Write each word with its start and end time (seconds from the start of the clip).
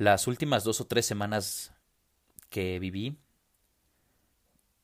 Las 0.00 0.26
últimas 0.26 0.64
dos 0.64 0.80
o 0.80 0.86
tres 0.86 1.04
semanas 1.04 1.74
que 2.48 2.78
viví 2.78 3.18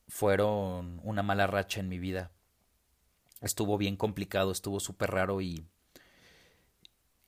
fueron 0.09 1.01
una 1.05 1.23
mala 1.23 1.47
racha 1.47 1.81
en 1.81 1.89
mi 1.89 1.99
vida. 1.99 2.33
Estuvo 3.41 3.79
bien 3.79 3.97
complicado, 3.97 4.53
estuvo 4.53 4.79
súper 4.79 5.13
raro 5.13 5.41
y, 5.41 5.65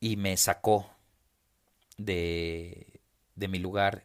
y 0.01 0.19
me 0.19 0.37
sacó 0.37 0.90
de, 1.97 3.01
de 3.37 3.49
mi 3.49 3.59
lugar 3.59 4.05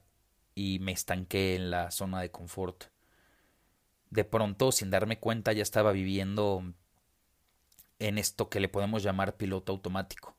y 0.55 0.79
me 0.79 0.93
estanqué 0.93 1.57
en 1.57 1.69
la 1.69 1.91
zona 1.91 2.21
de 2.21 2.31
confort. 2.31 2.85
De 4.11 4.23
pronto, 4.23 4.71
sin 4.71 4.91
darme 4.91 5.19
cuenta, 5.19 5.51
ya 5.51 5.61
estaba 5.61 5.91
viviendo 5.91 6.73
en 7.99 8.17
esto 8.17 8.49
que 8.49 8.61
le 8.61 8.69
podemos 8.69 9.03
llamar 9.03 9.35
piloto 9.35 9.73
automático. 9.73 10.37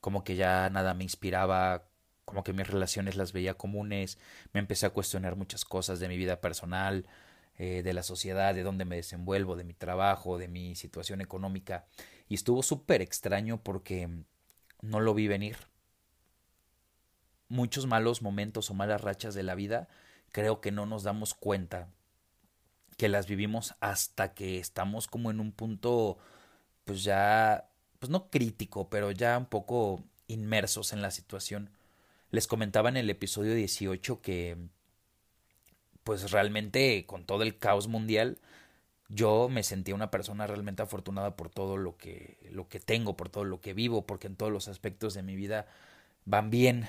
Como 0.00 0.22
que 0.22 0.36
ya 0.36 0.70
nada 0.70 0.94
me 0.94 1.02
inspiraba, 1.02 1.88
como 2.26 2.44
que 2.44 2.52
mis 2.52 2.66
relaciones 2.66 3.16
las 3.16 3.32
veía 3.32 3.54
comunes, 3.54 4.18
me 4.52 4.60
empecé 4.60 4.84
a 4.84 4.90
cuestionar 4.90 5.36
muchas 5.36 5.64
cosas 5.64 6.00
de 6.00 6.08
mi 6.08 6.18
vida 6.18 6.42
personal, 6.42 7.06
eh, 7.56 7.82
de 7.82 7.94
la 7.94 8.02
sociedad, 8.02 8.54
de 8.54 8.62
dónde 8.62 8.84
me 8.84 8.96
desenvuelvo, 8.96 9.56
de 9.56 9.64
mi 9.64 9.72
trabajo, 9.72 10.36
de 10.36 10.48
mi 10.48 10.74
situación 10.74 11.22
económica. 11.22 11.86
Y 12.28 12.34
estuvo 12.34 12.62
súper 12.62 13.00
extraño 13.00 13.62
porque 13.62 14.10
no 14.82 15.00
lo 15.00 15.14
vi 15.14 15.28
venir. 15.28 15.56
Muchos 17.48 17.86
malos 17.86 18.20
momentos 18.20 18.70
o 18.70 18.74
malas 18.74 19.00
rachas 19.00 19.34
de 19.34 19.44
la 19.44 19.54
vida 19.54 19.88
creo 20.32 20.60
que 20.60 20.72
no 20.72 20.84
nos 20.84 21.04
damos 21.04 21.32
cuenta 21.32 21.88
que 22.96 23.08
las 23.08 23.26
vivimos 23.26 23.74
hasta 23.80 24.34
que 24.34 24.58
estamos 24.58 25.06
como 25.06 25.30
en 25.30 25.40
un 25.40 25.52
punto 25.52 26.18
pues 26.84 27.04
ya 27.04 27.68
pues 27.98 28.10
no 28.10 28.30
crítico, 28.30 28.90
pero 28.90 29.10
ya 29.12 29.38
un 29.38 29.46
poco 29.46 30.04
inmersos 30.28 30.92
en 30.92 31.02
la 31.02 31.10
situación. 31.10 31.70
Les 32.36 32.46
comentaba 32.46 32.90
en 32.90 32.98
el 32.98 33.08
episodio 33.08 33.54
18 33.54 34.20
que 34.20 34.58
pues 36.04 36.30
realmente 36.32 37.06
con 37.06 37.24
todo 37.24 37.42
el 37.42 37.56
caos 37.56 37.88
mundial 37.88 38.36
yo 39.08 39.48
me 39.48 39.62
sentía 39.62 39.94
una 39.94 40.10
persona 40.10 40.46
realmente 40.46 40.82
afortunada 40.82 41.34
por 41.34 41.48
todo 41.48 41.78
lo 41.78 41.96
que 41.96 42.36
lo 42.52 42.68
que 42.68 42.78
tengo, 42.78 43.16
por 43.16 43.30
todo 43.30 43.44
lo 43.44 43.62
que 43.62 43.72
vivo, 43.72 44.04
porque 44.04 44.26
en 44.26 44.36
todos 44.36 44.52
los 44.52 44.68
aspectos 44.68 45.14
de 45.14 45.22
mi 45.22 45.34
vida 45.34 45.66
van 46.26 46.50
bien, 46.50 46.86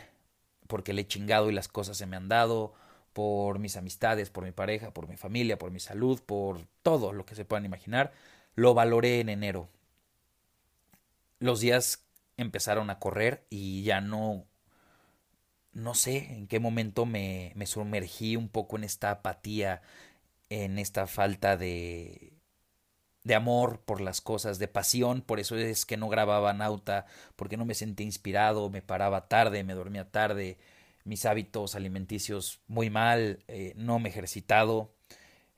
porque 0.67 0.91
le 0.91 1.03
he 1.03 1.07
chingado 1.07 1.49
y 1.49 1.53
las 1.53 1.69
cosas 1.69 1.95
se 1.95 2.07
me 2.07 2.17
han 2.17 2.27
dado, 2.27 2.73
por 3.13 3.57
mis 3.57 3.77
amistades, 3.77 4.29
por 4.29 4.43
mi 4.43 4.51
pareja, 4.51 4.91
por 4.91 5.07
mi 5.07 5.15
familia, 5.15 5.57
por 5.57 5.71
mi 5.71 5.79
salud, 5.79 6.19
por 6.25 6.59
todo 6.83 7.13
lo 7.13 7.25
que 7.25 7.35
se 7.35 7.45
puedan 7.45 7.63
imaginar, 7.63 8.11
lo 8.55 8.73
valoré 8.73 9.21
en 9.21 9.29
enero. 9.29 9.69
Los 11.39 11.61
días 11.61 12.03
empezaron 12.35 12.89
a 12.89 12.99
correr 12.99 13.45
y 13.49 13.83
ya 13.83 14.01
no 14.01 14.45
no 15.77 15.93
sé 15.93 16.33
en 16.33 16.47
qué 16.47 16.59
momento 16.59 17.05
me, 17.05 17.53
me 17.55 17.67
sumergí 17.67 18.35
un 18.35 18.49
poco 18.49 18.77
en 18.77 18.83
esta 18.83 19.11
apatía, 19.11 19.81
en 20.49 20.79
esta 20.79 21.05
falta 21.05 21.55
de, 21.55 22.33
de 23.23 23.35
amor 23.35 23.81
por 23.81 24.01
las 24.01 24.19
cosas, 24.19 24.57
de 24.57 24.67
pasión, 24.67 25.21
por 25.21 25.39
eso 25.39 25.55
es 25.55 25.85
que 25.85 25.95
no 25.97 26.09
grababa 26.09 26.53
Nauta, 26.53 27.05
porque 27.35 27.57
no 27.57 27.65
me 27.65 27.75
sentía 27.75 28.07
inspirado, 28.07 28.71
me 28.71 28.81
paraba 28.81 29.27
tarde, 29.27 29.63
me 29.63 29.75
dormía 29.75 30.09
tarde, 30.09 30.57
mis 31.03 31.25
hábitos 31.25 31.75
alimenticios 31.75 32.59
muy 32.67 32.89
mal, 32.89 33.43
eh, 33.47 33.73
no 33.75 33.99
me 33.99 34.09
he 34.09 34.11
ejercitado. 34.11 34.91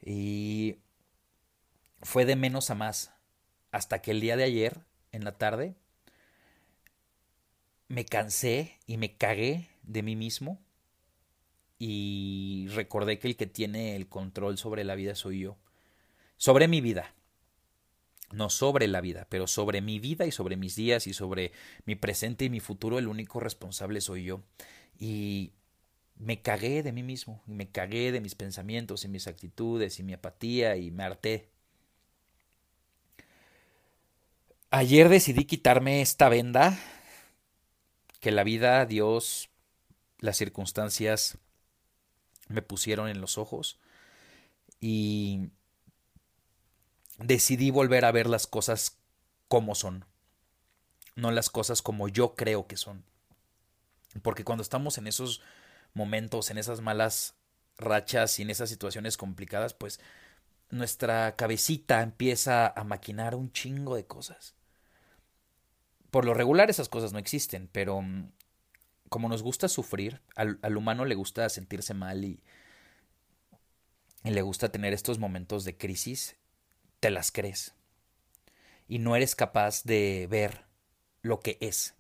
Y 0.02 0.80
fue 2.02 2.26
de 2.26 2.36
menos 2.36 2.70
a 2.72 2.76
más. 2.76 3.14
Hasta 3.72 4.02
que 4.02 4.12
el 4.12 4.20
día 4.22 4.36
de 4.36 4.44
ayer, 4.44 4.82
en 5.12 5.24
la 5.24 5.38
tarde, 5.38 5.76
me 7.88 8.06
cansé 8.06 8.78
y 8.86 8.98
me 8.98 9.16
cagué 9.16 9.70
de 9.90 10.04
mí 10.04 10.16
mismo 10.16 10.62
y 11.80 12.68
recordé 12.70 13.20
que 13.20 13.28
el 13.28 13.36
que 13.36 13.48
tiene 13.48 13.96
el 13.96 14.08
control 14.08 14.58
sobre 14.58 14.84
la 14.84 14.96
vida 14.96 15.16
soy 15.16 15.40
yo. 15.40 15.58
Sobre 16.38 16.68
mi 16.68 16.82
vida. 16.82 17.16
No 18.32 18.50
sobre 18.52 18.88
la 18.88 19.02
vida, 19.02 19.26
pero 19.30 19.48
sobre 19.48 19.82
mi 19.82 19.98
vida 20.00 20.28
y 20.28 20.32
sobre 20.32 20.56
mis 20.56 20.76
días 20.76 21.08
y 21.08 21.14
sobre 21.14 21.52
mi 21.86 21.96
presente 21.96 22.46
y 22.46 22.50
mi 22.50 22.60
futuro, 22.60 23.00
el 23.00 23.08
único 23.08 23.40
responsable 23.40 24.02
soy 24.02 24.26
yo. 24.26 24.44
Y 25.00 25.54
me 26.16 26.42
cagué 26.42 26.84
de 26.84 26.92
mí 26.92 27.02
mismo, 27.02 27.42
y 27.48 27.54
me 27.54 27.72
cagué 27.72 28.12
de 28.12 28.22
mis 28.22 28.36
pensamientos 28.36 29.04
y 29.04 29.08
mis 29.08 29.26
actitudes 29.26 30.00
y 30.00 30.04
mi 30.04 30.14
apatía 30.14 30.76
y 30.76 30.92
me 30.92 31.04
harté. 31.04 31.50
Ayer 34.70 35.10
decidí 35.10 35.46
quitarme 35.46 36.02
esta 36.02 36.30
venda 36.30 36.78
que 38.20 38.32
la 38.32 38.44
vida, 38.44 38.86
Dios, 38.86 39.49
las 40.20 40.38
circunstancias 40.38 41.38
me 42.48 42.62
pusieron 42.62 43.10
en 43.10 43.22
los 43.22 43.38
ojos 43.38 43.80
y 44.80 45.50
decidí 47.18 47.72
volver 47.72 48.06
a 48.06 48.12
ver 48.12 48.28
las 48.28 48.48
cosas 48.48 48.98
como 49.48 49.76
son, 49.76 50.06
no 51.16 51.32
las 51.32 51.50
cosas 51.50 51.82
como 51.82 52.08
yo 52.08 52.36
creo 52.36 52.68
que 52.68 52.78
son. 52.78 53.04
Porque 54.22 54.44
cuando 54.44 54.64
estamos 54.64 54.98
en 54.98 55.08
esos 55.08 55.42
momentos, 55.94 56.50
en 56.50 56.58
esas 56.58 56.82
malas 56.82 57.36
rachas 57.78 58.40
y 58.40 58.44
en 58.44 58.50
esas 58.50 58.70
situaciones 58.70 59.18
complicadas, 59.18 59.74
pues 59.74 60.00
nuestra 60.70 61.36
cabecita 61.36 62.02
empieza 62.02 62.68
a 62.68 62.84
maquinar 62.84 63.36
un 63.36 63.52
chingo 63.52 63.96
de 63.96 64.06
cosas. 64.06 64.56
Por 66.12 66.26
lo 66.26 66.34
regular 66.34 66.70
esas 66.70 66.90
cosas 66.90 67.14
no 67.14 67.20
existen, 67.20 67.70
pero 67.72 68.02
mm, 68.02 68.32
como 69.10 69.28
nos 69.30 69.44
gusta 69.44 69.68
sufrir, 69.68 70.22
al, 70.36 70.78
humano 70.78 71.06
le 71.06 71.16
gusta 71.16 71.50
sentirse 71.50 71.94
mal 71.94 72.24
y, 72.24 72.40
le 74.24 74.42
gusta 74.42 74.72
tener 74.72 74.94
estos 74.94 75.18
momentos 75.18 75.64
de 75.64 75.78
crisis, 75.78 76.36
te 77.00 77.10
las 77.10 77.32
crees. 77.32 77.74
Y 78.88 79.00
no 79.00 79.16
eres 79.16 79.36
capaz 79.36 79.84
de 79.84 80.28
ver 80.30 80.66
lo 81.22 81.40
que 81.40 81.58
es. 81.62 81.96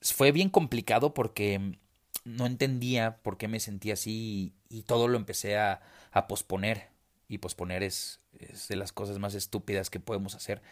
Fue 0.00 0.32
bien 0.32 0.48
complicado 0.48 1.14
porque 1.14 1.78
no 2.24 2.46
entendía 2.46 3.18
por 3.22 3.36
qué 3.36 3.48
me 3.48 3.60
sentía 3.60 3.94
así 3.94 4.54
y, 4.68 4.82
todo 4.82 5.08
lo 5.08 5.16
empecé 5.16 5.58
a, 5.58 5.82
posponer. 6.28 6.88
Y 7.28 7.38
posponer 7.38 7.82
es 7.82 8.20
de 8.68 8.76
las 8.76 8.92
cosas 8.92 9.18
más 9.18 9.34
estúpidas 9.34 9.90
que 9.90 10.00
podemos 10.00 10.34
hacer 10.34 10.62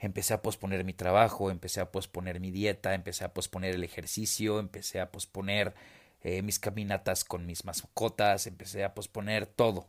empecé 0.00 0.34
a 0.34 0.42
posponer 0.42 0.84
mi 0.84 0.94
trabajo, 0.94 1.50
empecé 1.50 1.80
a 1.80 1.92
posponer 1.92 2.40
mi 2.40 2.50
dieta, 2.50 2.94
empecé 2.94 3.24
a 3.24 3.34
posponer 3.34 3.74
el 3.74 3.84
ejercicio, 3.84 4.58
empecé 4.58 5.00
a 5.00 5.12
posponer 5.12 5.74
eh, 6.22 6.42
mis 6.42 6.58
caminatas 6.58 7.24
con 7.24 7.46
mis 7.46 7.64
mascotas, 7.64 8.46
empecé 8.46 8.82
a 8.84 8.94
posponer 8.94 9.46
todo. 9.46 9.86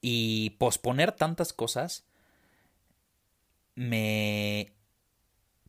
Y 0.00 0.50
posponer 0.58 1.12
tantas 1.12 1.52
cosas 1.52 2.04
me 3.74 4.72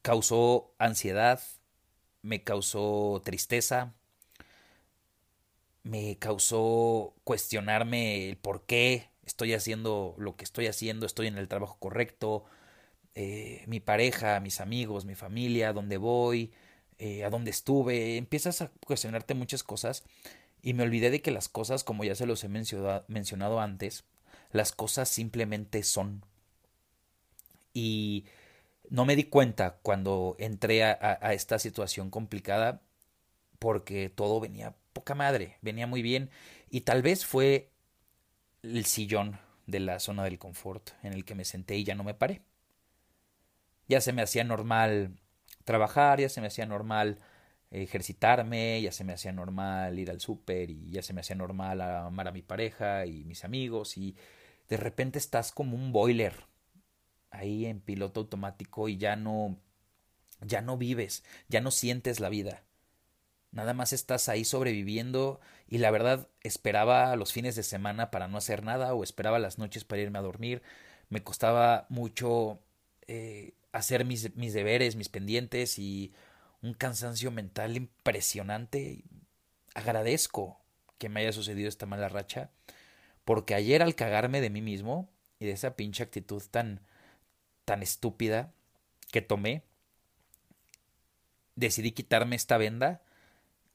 causó 0.02 0.74
ansiedad, 0.78 1.42
me 2.22 2.44
causó 2.44 3.22
tristeza, 3.26 3.94
me 5.84 6.18
causó 6.18 7.14
cuestionarme 7.24 8.30
el 8.30 8.38
por 8.38 8.66
qué 8.66 9.10
estoy 9.26 9.54
haciendo 9.54 10.16
lo 10.18 10.36
que 10.36 10.44
estoy 10.44 10.68
haciendo, 10.68 11.06
estoy 11.06 11.28
en 11.28 11.38
el 11.38 11.48
trabajo 11.48 11.78
correcto, 11.80 12.46
eh, 13.16 13.64
mi 13.68 13.80
pareja, 13.80 14.40
mis 14.40 14.62
amigos, 14.62 15.06
mi 15.06 15.16
familia, 15.16 15.74
dónde 15.74 15.98
voy, 15.98 16.54
eh, 17.00 17.24
a 17.24 17.30
dónde 17.30 17.52
estuve, 17.52 18.18
empiezas 18.18 18.62
a 18.62 18.72
cuestionarte 18.86 19.34
muchas 19.34 19.64
cosas 19.64 20.04
y 20.62 20.74
me 20.74 20.84
olvidé 20.84 21.12
de 21.12 21.22
que 21.22 21.32
las 21.32 21.50
cosas, 21.50 21.84
como 21.84 22.04
ya 22.04 22.16
se 22.16 22.26
los 22.26 22.44
he 22.44 22.50
mencionado, 22.50 23.60
antes, 23.60 24.06
las 24.52 24.72
cosas 24.72 25.10
simplemente 25.10 25.84
son. 25.84 26.24
Y 27.74 28.26
no 28.90 29.06
me 29.06 29.16
di 29.16 29.26
cuenta 29.26 29.78
cuando 29.82 30.36
entré 30.40 30.84
a, 30.84 30.98
a 31.22 31.34
esta 31.34 31.60
situación 31.60 32.10
complicada 32.10 32.82
porque 33.60 34.10
todo 34.10 34.40
venía 34.40 34.76
poca 34.94 35.16
madre, 35.16 35.58
venía 35.62 35.88
muy 35.88 36.02
bien 36.02 36.30
y 36.70 36.82
tal 36.82 37.02
vez 37.02 37.26
fue 37.26 37.70
el 38.74 38.86
sillón 38.86 39.40
de 39.68 39.80
la 39.80 40.00
zona 40.00 40.24
del 40.24 40.40
confort 40.40 40.92
en 41.04 41.14
el 41.14 41.26
que 41.26 41.36
me 41.36 41.46
senté 41.46 41.78
y 41.78 41.84
ya 41.84 41.96
no 41.96 42.04
me 42.04 42.14
paré. 42.14 42.42
Ya 43.88 44.02
se 44.02 44.14
me 44.14 44.22
hacía 44.22 44.44
normal 44.44 45.20
trabajar, 45.64 46.20
ya 46.20 46.30
se 46.30 46.42
me 46.42 46.48
hacía 46.48 46.66
normal 46.66 47.20
ejercitarme, 47.72 48.82
ya 48.82 48.92
se 48.92 49.04
me 49.04 49.14
hacía 49.14 49.32
normal 49.32 50.00
ir 50.00 50.10
al 50.10 50.22
súper 50.22 50.70
y 50.70 50.90
ya 50.92 51.02
se 51.02 51.14
me 51.14 51.22
hacía 51.22 51.36
normal 51.36 51.82
amar 51.82 52.28
a 52.28 52.32
mi 52.32 52.42
pareja 52.42 53.06
y 53.06 53.26
mis 53.26 53.44
amigos 53.44 53.98
y 53.98 54.16
de 54.70 54.78
repente 54.78 55.20
estás 55.20 55.52
como 55.52 55.76
un 55.76 55.92
boiler 55.92 56.34
ahí 57.32 57.66
en 57.66 57.82
piloto 57.82 58.22
automático 58.22 58.90
y 58.90 58.98
ya 58.98 59.16
no 59.16 59.58
ya 60.42 60.62
no 60.62 60.78
vives, 60.78 61.24
ya 61.48 61.62
no 61.62 61.72
sientes 61.72 62.20
la 62.20 62.30
vida. 62.30 62.64
Nada 63.56 63.74
más 63.74 63.94
estás 63.94 64.28
ahí 64.28 64.44
sobreviviendo 64.44 65.40
y 65.70 65.78
la 65.78 65.90
verdad 65.90 66.28
esperaba 66.42 67.16
los 67.16 67.32
fines 67.32 67.56
de 67.56 67.64
semana 67.64 68.12
para 68.12 68.28
no 68.28 68.38
hacer 68.38 68.64
nada 68.64 68.94
o 68.94 69.02
esperaba 69.02 69.40
las 69.40 69.58
noches 69.58 69.86
para 69.86 70.02
irme 70.02 70.20
a 70.20 70.24
dormir. 70.24 70.62
Me 71.08 71.24
costaba 71.24 71.86
mucho 71.88 72.60
eh, 73.08 73.54
hacer 73.72 74.04
mis, 74.04 74.36
mis 74.36 74.54
deberes, 74.54 74.98
mis 74.98 75.08
pendientes 75.08 75.80
y 75.80 76.14
un 76.62 76.74
cansancio 76.74 77.32
mental 77.32 77.78
impresionante. 77.78 79.06
Agradezco 79.74 80.60
que 80.98 81.08
me 81.08 81.22
haya 81.22 81.32
sucedido 81.32 81.70
esta 81.70 81.86
mala 81.86 82.10
racha, 82.10 82.50
porque 83.24 83.56
ayer 83.56 83.82
al 83.82 83.96
cagarme 83.96 84.42
de 84.42 84.50
mí 84.50 84.62
mismo 84.62 85.10
y 85.40 85.46
de 85.46 85.52
esa 85.52 85.78
pinche 85.78 86.04
actitud 86.04 86.44
tan, 86.52 86.82
tan 87.64 87.84
estúpida 87.84 88.52
que 89.14 89.22
tomé, 89.22 89.64
decidí 91.56 91.94
quitarme 91.94 92.36
esta 92.36 92.58
venda 92.58 93.02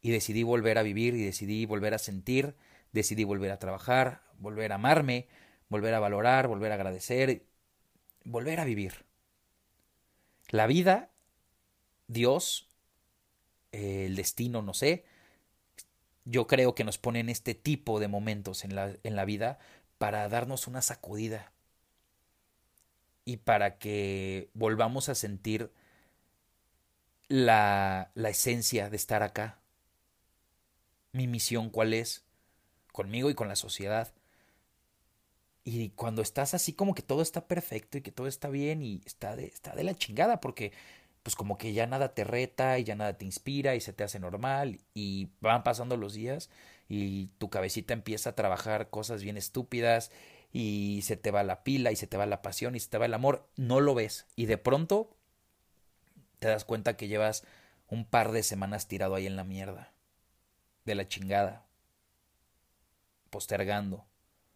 y 0.02 0.11
decidí 0.11 0.43
volver 0.43 0.79
a 0.79 0.82
vivir 0.82 1.14
y 1.14 1.25
decidí 1.25 1.67
volver 1.67 1.94
a 1.94 1.99
sentir, 1.99 2.55
decidí 2.93 3.25
volver 3.25 3.50
a 3.50 3.58
trabajar, 3.58 4.23
volver 4.38 4.73
a 4.73 4.76
amarme, 4.76 5.29
volver 5.69 5.94
a 5.94 6.00
valorar, 6.00 6.49
volver 6.49 6.73
a 6.73 6.76
agradecer, 6.76 7.44
volver 8.25 8.61
a 8.61 8.64
vivir. 8.64 9.05
La 10.49 10.67
vida, 10.67 11.11
Dios, 12.08 12.69
el 13.73 14.17
destino, 14.17 14.62
no 14.62 14.75
sé, 14.75 15.05
yo 16.25 16.47
creo 16.47 16.75
que 16.75 16.85
nos 16.85 16.99
ponen 16.99 17.29
este 17.29 17.55
tipo 17.55 18.00
de 18.00 18.08
momentos 18.08 18.64
en 18.64 18.75
la, 18.75 18.97
en 19.02 19.17
la 19.17 19.25
vida 19.25 19.58
para 19.99 20.29
darnos 20.29 20.67
una 20.67 20.82
sacudida 20.82 21.52
y 23.25 23.38
para 23.38 23.79
que 23.79 24.50
volvamos 24.55 25.08
a 25.08 25.14
sentir 25.14 25.70
la, 27.29 28.11
la 28.14 28.31
esencia 28.31 28.91
de 28.91 28.97
estar 28.97 29.23
acá. 29.23 29.60
Mi 31.12 31.27
misión 31.27 31.71
cuál 31.71 31.95
es, 31.95 32.25
conmigo 32.93 33.31
y 33.31 33.35
con 33.35 33.49
la 33.49 33.57
sociedad. 33.57 34.12
Y 35.65 35.91
cuando 35.91 36.23
estás 36.23 36.55
así 36.55 36.73
como 36.73 36.95
que 36.95 37.03
todo 37.03 37.23
está 37.23 37.47
perfecto 37.47 37.99
y 37.99 38.03
que 38.03 38.12
todo 38.12 38.27
está 38.27 38.49
bien 38.49 38.83
y 38.83 39.03
está 39.05 39.37
de, 39.37 39.47
está 39.47 39.75
de 39.75 39.85
la 39.85 39.95
chingada 39.95 40.41
porque 40.41 40.73
pues 41.23 41.37
como 41.37 41.59
que 41.59 41.73
ya 41.73 41.87
nada 41.87 42.15
te 42.15 42.25
reta 42.25 42.79
y 42.79 42.85
ya 42.85 42.95
nada 42.95 43.19
te 43.19 43.25
inspira 43.25 43.75
y 43.75 43.81
se 43.81 43.93
te 43.93 44.05
hace 44.05 44.19
normal 44.19 44.81
y 44.95 45.29
van 45.41 45.62
pasando 45.62 45.97
los 45.97 46.15
días 46.15 46.51
y 46.89 47.27
tu 47.39 47.51
cabecita 47.51 47.93
empieza 47.93 48.31
a 48.31 48.35
trabajar 48.35 48.91
cosas 48.91 49.23
bien 49.23 49.37
estúpidas 49.37 50.11
y 50.53 51.01
se 51.03 51.17
te 51.17 51.31
va 51.31 51.43
la 51.43 51.62
pila 51.62 51.93
y 51.93 51.97
se 51.97 52.07
te 52.07 52.17
va 52.17 52.27
la 52.27 52.43
pasión 52.43 52.75
y 52.75 52.81
se 52.81 52.89
te 52.89 52.99
va 52.99 53.07
el 53.07 53.15
amor, 53.15 53.47
no 53.57 53.81
lo 53.81 53.95
ves 53.95 54.27
y 54.35 54.47
de 54.47 54.59
pronto 54.59 55.15
te 56.39 56.49
das 56.49 56.65
cuenta 56.65 56.97
que 56.97 57.09
llevas 57.09 57.45
un 57.89 58.05
par 58.07 58.33
de 58.33 58.43
semanas 58.43 58.89
tirado 58.89 59.15
ahí 59.15 59.27
en 59.27 59.37
la 59.37 59.45
mierda, 59.45 59.93
de 60.91 60.97
la 60.97 61.09
chingada, 61.09 61.65
postergando, 63.31 64.07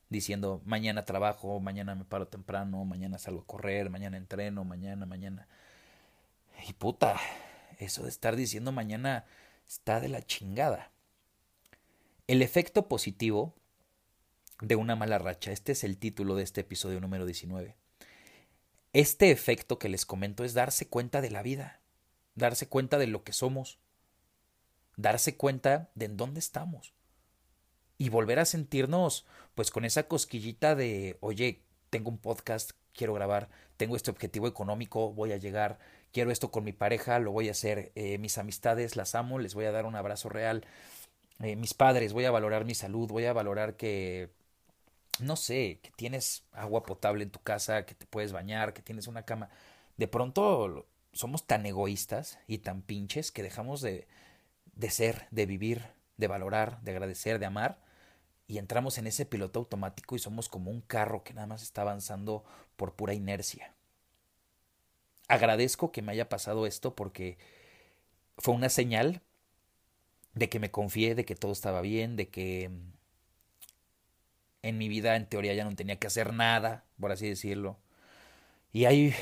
diciendo 0.09 0.61
mañana 0.65 1.05
trabajo, 1.05 1.61
mañana 1.61 1.95
me 1.95 2.05
paro 2.05 2.29
temprano, 2.29 2.85
mañana 2.85 3.19
salgo 3.19 3.43
a 3.43 3.47
correr, 3.47 3.89
mañana 3.89 4.17
entreno, 4.17 4.65
mañana, 4.65 5.07
mañana. 5.07 5.49
Y 6.69 6.73
puta, 6.73 7.19
eso 7.79 8.03
de 8.03 8.09
estar 8.09 8.37
diciendo 8.37 8.73
mañana 8.73 9.25
está 9.67 10.01
de 10.01 10.09
la 10.09 10.23
chingada. 10.23 10.91
El 12.27 12.43
efecto 12.43 12.89
positivo 12.89 13.55
de 14.61 14.77
una 14.77 14.97
mala 14.97 15.19
racha, 15.19 15.53
este 15.53 15.73
es 15.73 15.85
el 15.85 15.99
título 15.99 16.35
de 16.35 16.43
este 16.43 16.63
episodio 16.63 17.01
número 17.01 17.27
19. 17.27 17.77
Este 18.93 19.31
efecto 19.31 19.79
que 19.79 19.89
les 19.89 20.07
comento 20.07 20.45
es 20.45 20.55
darse 20.55 20.89
cuenta 20.89 21.21
de 21.21 21.31
la 21.31 21.43
vida, 21.43 21.81
darse 22.35 22.69
cuenta 22.69 22.99
de 22.99 23.09
lo 23.09 23.25
que 23.25 23.33
somos, 23.33 23.79
darse 24.97 25.37
cuenta 25.37 25.91
de 25.95 26.07
en 26.07 26.17
dónde 26.17 26.41
estamos 26.41 26.95
y 27.99 28.09
volver 28.09 28.39
a 28.39 28.45
sentirnos 28.45 29.27
pues 29.55 29.71
con 29.71 29.85
esa 29.85 30.09
cosquillita 30.09 30.75
de, 30.75 31.17
oye, 31.21 31.63
tengo 31.91 32.11
un 32.11 32.19
podcast, 32.19 32.73
quiero 32.93 33.15
grabar, 33.15 33.49
tengo 33.77 33.97
este 33.97 34.11
objetivo 34.11 34.49
económico, 34.49 35.13
voy 35.13 35.33
a 35.33 35.37
llegar, 35.37 35.79
quiero 36.13 36.31
esto 36.31 36.51
con 36.51 36.65
mi 36.65 36.73
pareja, 36.73 37.19
lo 37.19 37.33
voy 37.33 37.49
a 37.49 37.53
hacer, 37.53 37.93
eh, 37.95 38.19
mis 38.19 38.39
amistades 38.39 38.97
las 38.97 39.15
amo, 39.15 39.39
les 39.39 39.55
voy 39.55 39.67
a 39.67 39.73
dar 39.73 39.87
un 39.87 39.95
abrazo 39.95 40.29
real, 40.29 40.65
eh, 41.41 41.57
mis 41.57 41.75
padres, 41.75 42.13
voy 42.13 42.25
a 42.25 42.31
valorar 42.31 42.65
mi 42.65 42.75
salud, 42.75 43.09
voy 43.09 43.27
a 43.27 43.33
valorar 43.33 43.77
que, 43.77 44.31
no 45.21 45.37
sé, 45.37 45.79
que 45.83 45.91
tienes 45.97 46.45
agua 46.53 46.85
potable 46.85 47.25
en 47.25 47.31
tu 47.31 47.41
casa, 47.41 47.87
que 47.87 47.95
te 47.95 48.07
puedes 48.07 48.33
bañar, 48.33 48.73
que 48.75 48.83
tienes 48.83 49.07
una 49.07 49.25
cama. 49.25 49.51
De 49.97 50.09
pronto 50.09 50.87
somos 51.13 51.47
tan 51.47 51.65
egoístas 51.67 52.39
y 52.49 52.59
tan 52.59 52.83
pinches 52.83 53.31
que 53.31 53.43
dejamos 53.45 53.81
de, 53.81 54.09
de 54.77 54.91
ser, 54.91 55.27
de 55.31 55.47
vivir, 55.47 55.87
de 56.17 56.27
valorar, 56.27 56.81
de 56.83 56.93
agradecer, 56.93 57.39
de 57.39 57.47
amar, 57.47 57.79
y 58.47 58.59
entramos 58.59 58.99
en 58.99 59.07
ese 59.07 59.25
piloto 59.25 59.61
automático 59.61 60.17
y 60.17 60.19
somos 60.19 60.49
como 60.49 60.71
un 60.71 60.81
carro 60.81 61.25
que 61.25 61.35
nada 61.35 61.47
más 61.47 61.63
está 61.63 61.83
avanzando 61.83 62.45
por 62.77 62.95
pura 62.95 63.15
inercia. 63.15 63.73
Agradezco 65.29 65.93
que 65.93 66.03
me 66.03 66.13
haya 66.13 66.29
pasado 66.29 66.67
esto 66.67 66.95
porque 66.95 67.39
fue 68.37 68.55
una 68.55 68.69
señal 68.69 69.23
de 70.35 70.49
que 70.49 70.59
me 70.59 70.71
confié, 70.71 71.15
de 71.15 71.25
que 71.25 71.35
todo 71.35 71.53
estaba 71.53 71.81
bien, 71.81 72.17
de 72.17 72.29
que 72.29 72.71
en 74.63 74.79
mi 74.79 74.89
vida 74.89 75.17
en 75.17 75.27
teoría 75.27 75.55
ya 75.55 75.65
no 75.65 75.75
tenía 75.75 75.99
que 75.99 76.07
hacer 76.07 76.33
nada, 76.33 76.85
por 77.01 77.13
así 77.13 77.29
decirlo. 77.29 77.79
Y 78.73 78.87
hay 78.87 79.15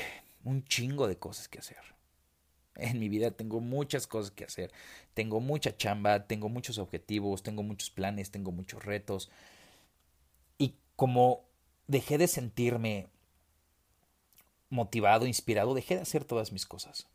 un 0.43 0.65
chingo 0.65 1.07
de 1.07 1.17
cosas 1.17 1.47
que 1.47 1.59
hacer. 1.59 1.92
En 2.75 2.99
mi 2.99 3.09
vida 3.09 3.31
tengo 3.31 3.59
muchas 3.59 4.07
cosas 4.07 4.31
que 4.31 4.45
hacer. 4.45 4.71
Tengo 5.13 5.39
mucha 5.39 5.77
chamba, 5.77 6.25
tengo 6.27 6.49
muchos 6.49 6.77
objetivos, 6.77 7.43
tengo 7.43 7.63
muchos 7.63 7.89
planes, 7.89 8.31
tengo 8.31 8.51
muchos 8.51 8.83
retos. 8.83 9.29
Y 10.57 10.75
como 10.95 11.45
dejé 11.87 12.17
de 12.17 12.27
sentirme 12.27 13.07
motivado, 14.69 15.27
inspirado, 15.27 15.73
dejé 15.73 15.95
de 15.95 16.01
hacer 16.01 16.25
todas 16.25 16.51
mis 16.51 16.65
cosas. 16.65 17.07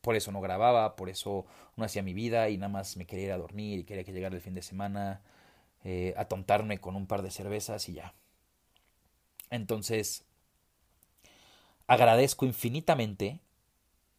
Por 0.00 0.14
eso 0.14 0.30
no 0.30 0.40
grababa, 0.40 0.94
por 0.94 1.08
eso 1.08 1.46
no 1.76 1.84
hacía 1.84 2.02
mi 2.02 2.14
vida 2.14 2.48
y 2.48 2.58
nada 2.58 2.68
más 2.68 2.96
me 2.96 3.06
quería 3.06 3.26
ir 3.26 3.32
a 3.32 3.38
dormir 3.38 3.80
y 3.80 3.84
quería 3.84 4.04
que 4.04 4.12
llegara 4.12 4.36
el 4.36 4.40
fin 4.40 4.54
de 4.54 4.62
semana, 4.62 5.20
eh, 5.82 6.14
a 6.16 6.26
tontarme 6.26 6.78
con 6.78 6.94
un 6.94 7.06
par 7.08 7.22
de 7.22 7.32
cervezas 7.32 7.88
y 7.88 7.94
ya. 7.94 8.14
Entonces, 9.50 10.24
agradezco 11.88 12.46
infinitamente 12.46 13.40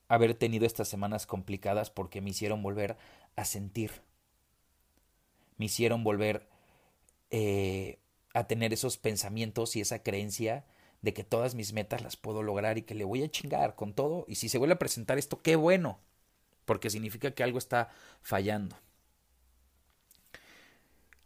haber 0.07 0.33
tenido 0.35 0.65
estas 0.65 0.87
semanas 0.87 1.25
complicadas 1.25 1.89
porque 1.89 2.21
me 2.21 2.29
hicieron 2.29 2.63
volver 2.63 2.97
a 3.35 3.45
sentir. 3.45 3.91
Me 5.57 5.65
hicieron 5.65 6.03
volver 6.03 6.47
eh, 7.29 7.99
a 8.33 8.47
tener 8.47 8.73
esos 8.73 8.97
pensamientos 8.97 9.75
y 9.75 9.81
esa 9.81 10.03
creencia 10.03 10.65
de 11.01 11.13
que 11.13 11.23
todas 11.23 11.55
mis 11.55 11.73
metas 11.73 12.01
las 12.01 12.17
puedo 12.17 12.43
lograr 12.43 12.77
y 12.77 12.83
que 12.83 12.95
le 12.95 13.03
voy 13.03 13.23
a 13.23 13.29
chingar 13.29 13.75
con 13.75 13.93
todo. 13.93 14.25
Y 14.27 14.35
si 14.35 14.49
se 14.49 14.57
vuelve 14.57 14.75
a 14.75 14.79
presentar 14.79 15.17
esto, 15.17 15.41
qué 15.41 15.55
bueno, 15.55 15.99
porque 16.65 16.89
significa 16.89 17.31
que 17.31 17.43
algo 17.43 17.57
está 17.57 17.89
fallando. 18.21 18.77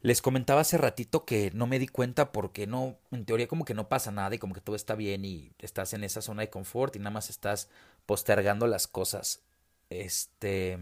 Les 0.02 0.22
comentaba 0.22 0.62
hace 0.62 0.78
ratito 0.78 1.26
que 1.26 1.52
no 1.54 1.68
me 1.68 1.78
di 1.78 1.88
cuenta 1.88 2.32
porque 2.32 2.66
no, 2.66 2.98
en 3.12 3.26
teoría 3.26 3.48
como 3.48 3.66
que 3.66 3.76
no 3.76 3.88
pasa 3.88 4.12
nada 4.12 4.34
y 4.34 4.40
como 4.40 4.56
que 4.56 4.62
todo 4.62 4.76
está 4.76 4.96
bien 4.96 5.26
y 5.26 5.52
estás 5.60 5.94
en 5.94 6.04
esa 6.04 6.22
zona 6.22 6.42
de 6.42 6.50
confort 6.50 6.96
y 6.96 7.00
nada 7.00 7.12
más 7.12 7.30
estás 7.30 7.70
postergando 8.08 8.66
las 8.66 8.88
cosas. 8.88 9.44
Este. 9.92 10.80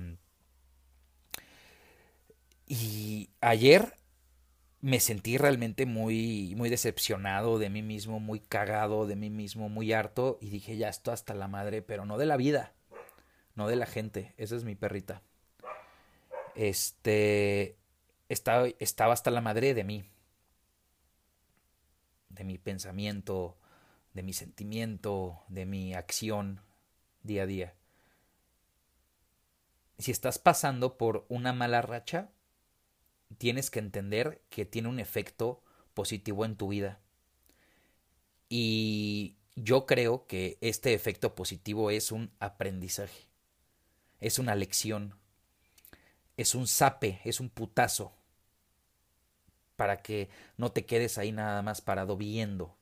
Y 2.65 3.29
ayer 3.41 3.97
me 4.81 5.01
sentí 5.01 5.37
realmente 5.37 5.85
muy, 5.85 6.53
muy 6.55 6.69
decepcionado 6.69 7.59
de 7.59 7.69
mí 7.69 7.81
mismo, 7.81 8.19
muy 8.21 8.39
cagado 8.39 9.05
de 9.05 9.17
mí 9.17 9.29
mismo, 9.29 9.67
muy 9.67 9.91
harto. 9.91 10.37
Y 10.39 10.49
dije, 10.49 10.77
ya 10.77 10.87
esto 10.87 11.11
hasta 11.11 11.33
la 11.33 11.49
madre, 11.49 11.81
pero 11.81 12.05
no 12.05 12.17
de 12.17 12.25
la 12.25 12.37
vida, 12.37 12.73
no 13.55 13.67
de 13.67 13.75
la 13.75 13.85
gente. 13.85 14.33
Esa 14.37 14.55
es 14.55 14.63
mi 14.63 14.75
perrita. 14.75 15.21
Este. 16.55 17.78
Estaba, 18.29 18.67
estaba 18.79 19.13
hasta 19.13 19.31
la 19.31 19.41
madre 19.41 19.73
de 19.73 19.83
mí. 19.83 20.05
De 22.29 22.43
mi 22.43 22.57
pensamiento, 22.57 23.57
de 24.13 24.23
mi 24.23 24.33
sentimiento, 24.33 25.43
de 25.49 25.65
mi 25.65 25.93
acción 25.93 26.61
día 27.23 27.43
a 27.43 27.45
día. 27.47 27.73
Si 29.97 30.11
estás 30.11 30.39
pasando 30.39 30.97
por 30.97 31.25
una 31.27 31.51
mala 31.51 31.81
racha, 31.81 32.29
tienes 33.37 33.69
que 33.69 33.79
entender 33.79 34.41
que 34.49 34.65
tiene 34.65 34.87
un 34.87 34.99
efecto 34.99 35.61
positivo 35.93 36.45
en 36.45 36.55
tu 36.55 36.69
vida. 36.69 36.99
Y 38.47 39.37
yo 39.55 39.85
creo 39.85 40.25
que 40.25 40.57
este 40.61 40.93
efecto 40.93 41.35
positivo 41.35 41.91
es 41.91 42.11
un 42.11 42.31
aprendizaje, 42.39 43.27
es 44.19 44.39
una 44.39 44.55
lección, 44.55 45.19
es 46.37 46.55
un 46.55 46.67
sape, 46.67 47.19
es 47.25 47.39
un 47.39 47.49
putazo, 47.49 48.15
para 49.79 50.01
que 50.01 50.27
no 50.57 50.73
te 50.73 50.85
quedes 50.85 51.17
ahí 51.17 51.31
nada 51.31 51.61
más 51.61 51.79
parado 51.79 52.17
viendo 52.17 52.75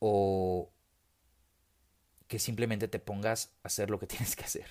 o, 0.00 0.68
que 2.26 2.40
simplemente 2.40 2.88
te 2.88 2.98
pongas 2.98 3.52
a 3.62 3.68
hacer 3.68 3.88
lo 3.88 4.00
que 4.00 4.06
tienes 4.08 4.34
que 4.34 4.42
hacer. 4.42 4.66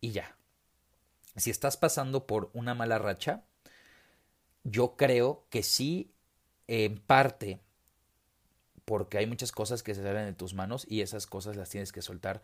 Y 0.00 0.10
ya. 0.10 0.36
Si 1.36 1.48
estás 1.50 1.76
pasando 1.76 2.26
por 2.26 2.50
una 2.54 2.74
mala 2.74 2.98
racha, 2.98 3.44
yo 4.64 4.96
creo 4.96 5.46
que 5.48 5.62
sí, 5.62 6.10
en 6.66 6.98
parte, 6.98 7.60
porque 8.84 9.18
hay 9.18 9.28
muchas 9.28 9.52
cosas 9.52 9.84
que 9.84 9.94
se 9.94 10.02
salen 10.02 10.26
de 10.26 10.32
tus 10.32 10.54
manos 10.54 10.84
y 10.88 11.02
esas 11.02 11.28
cosas 11.28 11.54
las 11.54 11.70
tienes 11.70 11.92
que 11.92 12.02
soltar, 12.02 12.42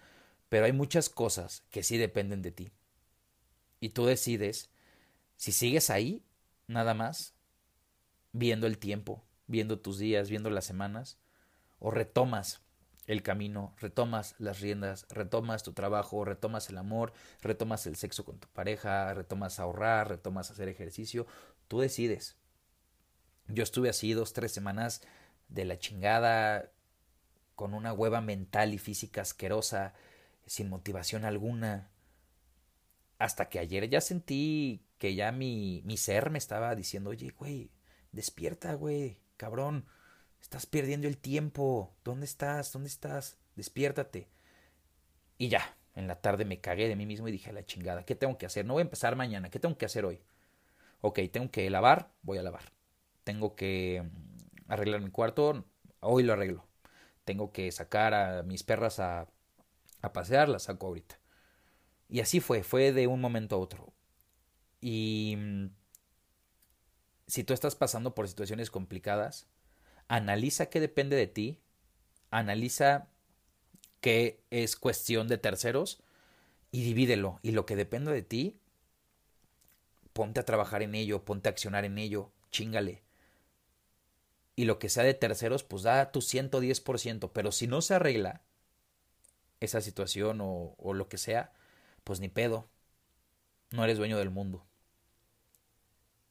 Pero 0.48 0.66
hay 0.66 0.72
muchas 0.72 1.08
cosas 1.08 1.64
que 1.70 1.82
sí 1.82 1.98
dependen 1.98 2.42
de 2.42 2.52
ti. 2.52 2.70
Y 3.80 3.88
tú 3.88 4.06
decides 4.06 4.70
si 5.36 5.52
sigues 5.52 5.90
ahí, 5.90 6.22
nada 6.66 6.94
más, 6.94 7.34
viendo 8.32 8.66
el 8.66 8.78
tiempo, 8.78 9.24
viendo 9.46 9.78
tus 9.78 9.98
días, 9.98 10.30
viendo 10.30 10.50
las 10.50 10.64
semanas, 10.64 11.18
o 11.78 11.90
retomas 11.90 12.62
el 13.06 13.22
camino, 13.22 13.74
retomas 13.78 14.34
las 14.38 14.60
riendas, 14.60 15.06
retomas 15.10 15.62
tu 15.62 15.72
trabajo, 15.72 16.24
retomas 16.24 16.70
el 16.70 16.78
amor, 16.78 17.12
retomas 17.42 17.86
el 17.86 17.96
sexo 17.96 18.24
con 18.24 18.38
tu 18.38 18.48
pareja, 18.48 19.12
retomas 19.12 19.60
ahorrar, 19.60 20.08
retomas 20.08 20.50
hacer 20.50 20.68
ejercicio, 20.68 21.26
tú 21.68 21.80
decides. 21.80 22.36
Yo 23.48 23.62
estuve 23.62 23.90
así 23.90 24.14
dos, 24.14 24.32
tres 24.32 24.52
semanas 24.52 25.02
de 25.48 25.66
la 25.66 25.78
chingada, 25.78 26.70
con 27.54 27.74
una 27.74 27.92
hueva 27.92 28.20
mental 28.20 28.72
y 28.72 28.78
física 28.78 29.20
asquerosa, 29.20 29.94
sin 30.46 30.68
motivación 30.68 31.24
alguna, 31.24 31.90
hasta 33.18 33.48
que 33.48 33.58
ayer 33.58 33.88
ya 33.88 34.00
sentí 34.00 34.82
que 35.04 35.14
ya 35.14 35.32
mi, 35.32 35.82
mi 35.84 35.98
ser 35.98 36.30
me 36.30 36.38
estaba 36.38 36.74
diciendo, 36.74 37.10
oye, 37.10 37.30
güey, 37.38 37.70
despierta, 38.12 38.74
güey, 38.74 39.18
cabrón, 39.36 39.86
Estás 40.44 40.66
perdiendo 40.66 41.08
el 41.08 41.16
tiempo. 41.16 41.96
¿Dónde 42.04 42.26
estás? 42.26 42.70
¿Dónde 42.70 42.88
estás? 42.88 43.38
Despiértate. 43.56 44.28
Y 45.38 45.48
ya, 45.48 45.76
en 45.94 46.06
la 46.06 46.20
tarde 46.20 46.44
me 46.44 46.60
cagué 46.60 46.86
de 46.86 46.96
mí 46.96 47.06
mismo 47.06 47.26
y 47.28 47.32
dije 47.32 47.48
a 47.48 47.54
la 47.54 47.64
chingada, 47.64 48.04
¿qué 48.04 48.14
tengo 48.14 48.36
que 48.36 48.44
hacer? 48.44 48.66
No 48.66 48.74
voy 48.74 48.82
a 48.82 48.84
empezar 48.84 49.16
mañana, 49.16 49.48
¿qué 49.48 49.58
tengo 49.58 49.78
que 49.78 49.86
hacer 49.86 50.04
hoy? 50.04 50.20
Ok, 51.00 51.20
tengo 51.32 51.50
que 51.50 51.70
lavar, 51.70 52.12
voy 52.20 52.36
a 52.36 52.42
lavar. 52.42 52.64
Tengo 53.24 53.56
que 53.56 54.02
mm, 54.04 54.70
arreglar 54.72 55.00
mi 55.00 55.10
cuarto, 55.10 55.64
hoy 56.00 56.24
lo 56.24 56.34
arreglo. 56.34 56.68
Tengo 57.24 57.50
que 57.50 57.72
sacar 57.72 58.12
a 58.12 58.42
mis 58.42 58.64
perras 58.64 59.00
a, 59.00 59.26
a 60.02 60.12
pasear, 60.12 60.50
las 60.50 60.64
saco 60.64 60.88
ahorita. 60.88 61.18
Y 62.10 62.20
así 62.20 62.40
fue, 62.40 62.62
fue 62.62 62.92
de 62.92 63.06
un 63.06 63.22
momento 63.22 63.56
a 63.56 63.60
otro. 63.60 63.93
Y 64.86 65.36
mm, 65.38 65.70
si 67.26 67.42
tú 67.42 67.54
estás 67.54 67.74
pasando 67.74 68.14
por 68.14 68.28
situaciones 68.28 68.70
complicadas, 68.70 69.46
analiza 70.08 70.66
qué 70.66 70.78
depende 70.78 71.16
de 71.16 71.26
ti, 71.26 71.62
analiza 72.30 73.08
qué 74.02 74.44
es 74.50 74.76
cuestión 74.76 75.26
de 75.26 75.38
terceros 75.38 76.02
y 76.70 76.84
divídelo. 76.84 77.40
Y 77.40 77.52
lo 77.52 77.64
que 77.64 77.76
depende 77.76 78.12
de 78.12 78.20
ti, 78.20 78.60
ponte 80.12 80.40
a 80.40 80.44
trabajar 80.44 80.82
en 80.82 80.94
ello, 80.94 81.24
ponte 81.24 81.48
a 81.48 81.52
accionar 81.52 81.86
en 81.86 81.96
ello, 81.96 82.30
chingale. 82.50 83.02
Y 84.54 84.66
lo 84.66 84.78
que 84.78 84.90
sea 84.90 85.02
de 85.04 85.14
terceros, 85.14 85.64
pues 85.64 85.82
da 85.82 86.12
tu 86.12 86.20
110%, 86.20 87.30
pero 87.32 87.52
si 87.52 87.66
no 87.66 87.80
se 87.80 87.94
arregla 87.94 88.42
esa 89.60 89.80
situación 89.80 90.42
o, 90.42 90.74
o 90.76 90.92
lo 90.92 91.08
que 91.08 91.16
sea, 91.16 91.54
pues 92.04 92.20
ni 92.20 92.28
pedo. 92.28 92.68
No 93.70 93.82
eres 93.82 93.96
dueño 93.96 94.18
del 94.18 94.28
mundo. 94.28 94.66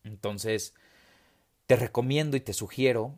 Entonces, 0.04 0.74
te 1.68 1.76
recomiendo 1.76 2.38
y 2.38 2.42
te 2.42 2.54
sugiero 2.54 3.18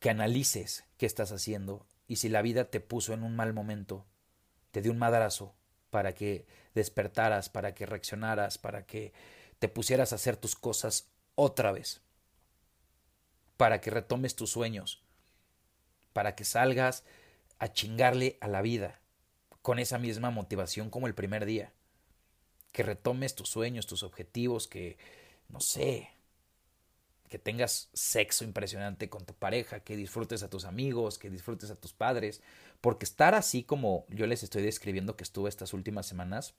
que 0.00 0.10
analices 0.10 0.84
qué 0.96 1.06
estás 1.06 1.32
haciendo 1.32 1.86
y 2.08 2.16
si 2.16 2.28
la 2.28 2.42
vida 2.42 2.66
te 2.66 2.80
puso 2.80 3.12
en 3.12 3.22
un 3.22 3.36
mal 3.36 3.52
momento, 3.52 4.04
te 4.70 4.82
dio 4.82 4.92
un 4.92 4.98
madrazo 4.98 5.54
para 5.90 6.14
que 6.14 6.46
despertaras, 6.74 7.48
para 7.48 7.74
que 7.74 7.86
reaccionaras, 7.86 8.58
para 8.58 8.84
que 8.86 9.12
te 9.58 9.68
pusieras 9.68 10.12
a 10.12 10.16
hacer 10.16 10.36
tus 10.36 10.56
cosas 10.56 11.08
otra 11.36 11.72
vez, 11.72 12.00
para 13.56 13.80
que 13.80 13.90
retomes 13.90 14.34
tus 14.36 14.50
sueños, 14.50 15.02
para 16.12 16.34
que 16.34 16.44
salgas 16.44 17.04
a 17.58 17.72
chingarle 17.72 18.36
a 18.40 18.48
la 18.48 18.62
vida 18.62 19.00
con 19.62 19.78
esa 19.78 19.98
misma 19.98 20.30
motivación 20.30 20.90
como 20.90 21.06
el 21.06 21.14
primer 21.14 21.44
día, 21.44 21.72
que 22.74 22.82
retomes 22.82 23.36
tus 23.36 23.48
sueños, 23.48 23.86
tus 23.86 24.02
objetivos, 24.02 24.66
que, 24.66 24.98
no 25.48 25.60
sé, 25.60 26.10
que 27.28 27.38
tengas 27.38 27.88
sexo 27.92 28.42
impresionante 28.42 29.08
con 29.08 29.24
tu 29.24 29.32
pareja, 29.32 29.84
que 29.84 29.96
disfrutes 29.96 30.42
a 30.42 30.50
tus 30.50 30.64
amigos, 30.64 31.16
que 31.16 31.30
disfrutes 31.30 31.70
a 31.70 31.76
tus 31.76 31.92
padres, 31.92 32.42
porque 32.80 33.04
estar 33.04 33.36
así 33.36 33.62
como 33.62 34.06
yo 34.08 34.26
les 34.26 34.42
estoy 34.42 34.62
describiendo 34.62 35.16
que 35.16 35.22
estuve 35.22 35.48
estas 35.50 35.72
últimas 35.72 36.06
semanas, 36.06 36.56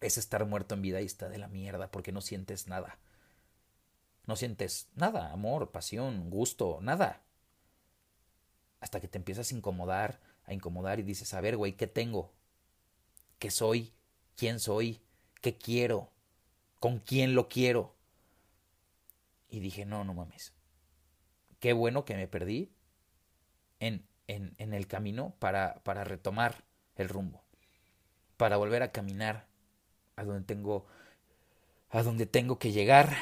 es 0.00 0.16
estar 0.16 0.44
muerto 0.46 0.76
en 0.76 0.82
vida 0.82 1.00
y 1.00 1.06
está 1.06 1.28
de 1.28 1.38
la 1.38 1.48
mierda, 1.48 1.90
porque 1.90 2.12
no 2.12 2.20
sientes 2.20 2.68
nada. 2.68 3.00
No 4.26 4.36
sientes 4.36 4.90
nada, 4.94 5.32
amor, 5.32 5.72
pasión, 5.72 6.30
gusto, 6.30 6.78
nada. 6.82 7.24
Hasta 8.78 9.00
que 9.00 9.08
te 9.08 9.18
empiezas 9.18 9.50
a 9.50 9.56
incomodar, 9.56 10.20
a 10.44 10.54
incomodar 10.54 11.00
y 11.00 11.02
dices, 11.02 11.34
a 11.34 11.40
ver, 11.40 11.56
güey, 11.56 11.72
¿qué 11.72 11.88
tengo? 11.88 12.32
¿Qué 13.40 13.50
soy? 13.50 13.92
¿Quién 14.36 14.60
soy? 14.60 15.00
¿Qué 15.46 15.56
quiero? 15.56 16.10
¿Con 16.80 16.98
quién 16.98 17.36
lo 17.36 17.48
quiero? 17.48 17.94
Y 19.48 19.60
dije, 19.60 19.84
no, 19.84 20.02
no 20.02 20.12
mames. 20.12 20.52
Qué 21.60 21.72
bueno 21.72 22.04
que 22.04 22.16
me 22.16 22.26
perdí 22.26 22.72
en, 23.78 24.04
en, 24.26 24.56
en 24.58 24.74
el 24.74 24.88
camino 24.88 25.36
para, 25.38 25.84
para 25.84 26.02
retomar 26.02 26.64
el 26.96 27.08
rumbo. 27.08 27.44
Para 28.36 28.56
volver 28.56 28.82
a 28.82 28.90
caminar 28.90 29.46
a 30.16 30.24
donde 30.24 30.44
tengo, 30.44 30.88
a 31.90 32.02
donde 32.02 32.26
tengo 32.26 32.58
que 32.58 32.72
llegar. 32.72 33.16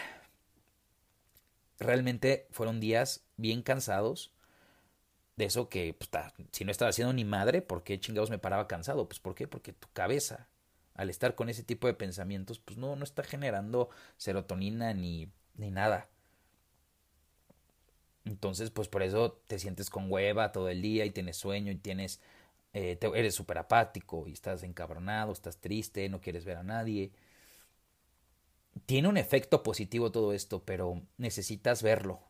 Realmente 1.78 2.48
fueron 2.52 2.80
días 2.80 3.26
bien 3.36 3.60
cansados. 3.60 4.32
De 5.36 5.44
eso 5.44 5.68
que, 5.68 5.92
pues, 5.92 6.08
si 6.52 6.64
no 6.64 6.70
estaba 6.70 6.88
haciendo 6.88 7.12
ni 7.12 7.26
madre, 7.26 7.60
¿por 7.60 7.84
qué 7.84 8.00
chingados 8.00 8.30
me 8.30 8.38
paraba 8.38 8.66
cansado? 8.66 9.10
Pues, 9.10 9.20
¿por 9.20 9.34
qué? 9.34 9.46
Porque 9.46 9.74
tu 9.74 9.88
cabeza, 9.92 10.48
al 10.94 11.10
estar 11.10 11.34
con 11.34 11.48
ese 11.48 11.62
tipo 11.64 11.86
de 11.86 11.94
pensamientos, 11.94 12.58
pues 12.58 12.78
no, 12.78 12.96
no 12.96 13.04
está 13.04 13.22
generando 13.24 13.90
serotonina 14.16 14.94
ni, 14.94 15.30
ni 15.56 15.70
nada. 15.70 16.08
Entonces, 18.24 18.70
pues 18.70 18.88
por 18.88 19.02
eso 19.02 19.32
te 19.46 19.58
sientes 19.58 19.90
con 19.90 20.10
hueva 20.10 20.52
todo 20.52 20.68
el 20.68 20.80
día 20.82 21.04
y 21.04 21.10
tienes 21.10 21.36
sueño 21.36 21.70
y 21.72 21.76
tienes, 21.76 22.20
eh, 22.72 22.98
eres 23.14 23.34
súper 23.34 23.58
apático 23.58 24.26
y 24.26 24.32
estás 24.32 24.62
encabronado, 24.62 25.32
estás 25.32 25.58
triste, 25.58 26.08
no 26.08 26.20
quieres 26.20 26.44
ver 26.44 26.56
a 26.58 26.62
nadie. 26.62 27.12
Tiene 28.86 29.08
un 29.08 29.16
efecto 29.16 29.62
positivo 29.62 30.12
todo 30.12 30.32
esto, 30.32 30.62
pero 30.64 31.02
necesitas 31.18 31.82
verlo. 31.82 32.20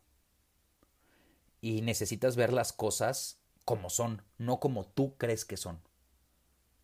Y 1.61 1.81
necesitas 1.81 2.35
ver 2.35 2.53
las 2.53 2.71
cosas 2.71 3.39
como 3.65 3.89
son, 3.89 4.21
no 4.37 4.59
como 4.59 4.85
tú 4.85 5.15
crees 5.17 5.45
que 5.45 5.57
son. 5.57 5.79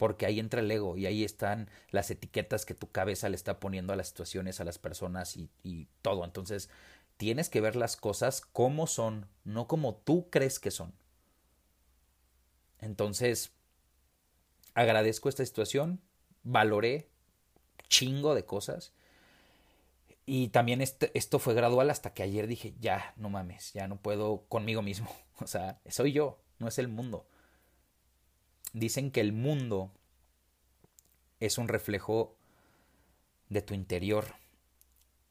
Porque 0.01 0.25
ahí 0.25 0.39
entra 0.39 0.62
el 0.62 0.72
ego 0.72 0.98
y 0.98 1.05
ahí 1.05 1.24
están 1.24 1.70
las 1.91 2.10
etiquetas 2.10 2.65
que 2.65 2.74
tu 2.74 2.89
cabeza 2.89 3.29
le 3.29 3.36
está 3.36 3.60
poniendo 3.60 3.93
a 3.93 3.96
las 3.96 4.08
situaciones, 4.08 4.60
a 4.60 4.63
las 4.63 4.79
personas 4.79 5.38
y, 5.38 5.88
todo. 6.01 6.25
Entonces, 6.25 6.72
tienes 7.17 7.50
que 7.50 7.62
ver 7.62 7.75
las 7.75 7.98
cosas 7.98 8.41
como 8.41 8.88
son, 8.88 9.27
no 9.43 9.67
como 9.67 9.93
tú 9.93 10.27
crees 10.31 10.58
que 10.58 10.72
son. 10.72 10.91
Entonces, 12.79 13.51
agradezco 14.74 15.29
esta 15.29 15.46
situación, 15.46 16.01
valoré 16.41 17.08
chingo 17.88 18.34
de 18.34 18.43
cosas. 18.43 18.93
Y 20.25 20.48
también 20.48 20.81
este, 20.81 21.12
esto 21.13 21.38
fue 21.38 21.53
gradual 21.53 21.91
hasta 21.91 22.15
que 22.15 22.24
ayer 22.24 22.48
dije, 22.48 22.74
ya, 22.79 23.13
no 23.17 23.29
mames, 23.29 23.72
ya 23.74 23.88
no 23.88 23.98
puedo 23.98 24.46
conmigo 24.50 24.81
mismo. 24.81 25.15
O 25.41 25.48
sea, 25.48 25.79
soy 25.88 26.12
yo, 26.12 26.39
no 26.58 26.67
es 26.67 26.79
el 26.79 26.88
mundo. 26.88 27.27
Dicen 28.73 29.11
que 29.11 29.21
el 29.21 29.33
mundo 29.33 29.91
es 31.39 31.57
un 31.57 31.67
reflejo 31.67 32.35
de 33.49 33.61
tu 33.61 33.73
interior 33.73 34.35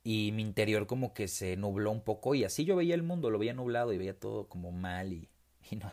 y 0.02 0.32
mi 0.32 0.42
interior 0.42 0.87
como 0.87 1.14
que 1.14 1.28
se 1.28 1.56
nubló 1.56 1.90
un 1.90 2.02
poco 2.02 2.35
y 2.35 2.44
así 2.44 2.64
yo 2.64 2.76
veía 2.76 2.94
el 2.94 3.02
mundo, 3.02 3.30
lo 3.30 3.38
veía 3.38 3.54
nublado 3.54 3.92
y 3.92 3.99
veía 3.99 4.18
todo 4.18 4.49
como 4.49 4.73
mal 4.73 5.12
y, 5.12 5.28
no 5.76 5.92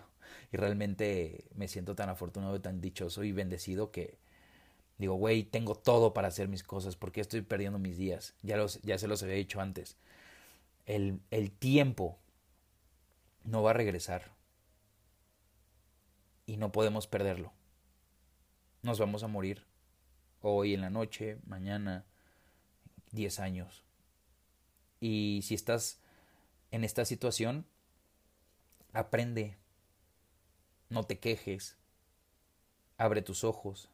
y 0.51 0.57
realmente 0.57 1.45
me 1.55 1.67
siento 1.67 1.95
tan 1.95 2.09
afortunado, 2.09 2.59
tan 2.61 2.81
dichoso 2.81 3.23
y 3.23 3.31
bendecido 3.31 3.91
que 3.91 4.17
digo, 4.97 5.15
güey, 5.15 5.43
tengo 5.43 5.75
todo 5.75 6.13
para 6.13 6.29
hacer 6.29 6.47
mis 6.47 6.63
cosas, 6.63 6.95
porque 6.95 7.21
estoy 7.21 7.41
perdiendo 7.41 7.79
mis 7.79 7.97
días? 7.97 8.33
Ya, 8.41 8.57
los, 8.57 8.81
ya 8.81 8.97
se 8.97 9.07
los 9.07 9.21
había 9.23 9.35
dicho 9.35 9.61
antes. 9.61 9.97
El, 10.85 11.19
el 11.31 11.51
tiempo 11.51 12.17
no 13.43 13.61
va 13.61 13.71
a 13.71 13.73
regresar 13.73 14.31
y 16.47 16.57
no 16.57 16.71
podemos 16.71 17.05
perderlo. 17.05 17.53
Nos 18.81 18.97
vamos 18.97 19.21
a 19.21 19.27
morir 19.27 19.65
hoy 20.41 20.73
en 20.73 20.81
la 20.81 20.89
noche, 20.89 21.37
mañana, 21.45 22.05
10 23.11 23.39
años. 23.39 23.83
Y 24.99 25.41
si 25.43 25.53
estás 25.53 25.99
en 26.71 26.83
esta 26.83 27.05
situación, 27.05 27.67
aprende, 28.93 29.57
no 30.89 31.03
te 31.03 31.19
quejes, 31.19 31.77
abre 32.97 33.21
tus 33.21 33.43
ojos, 33.43 33.89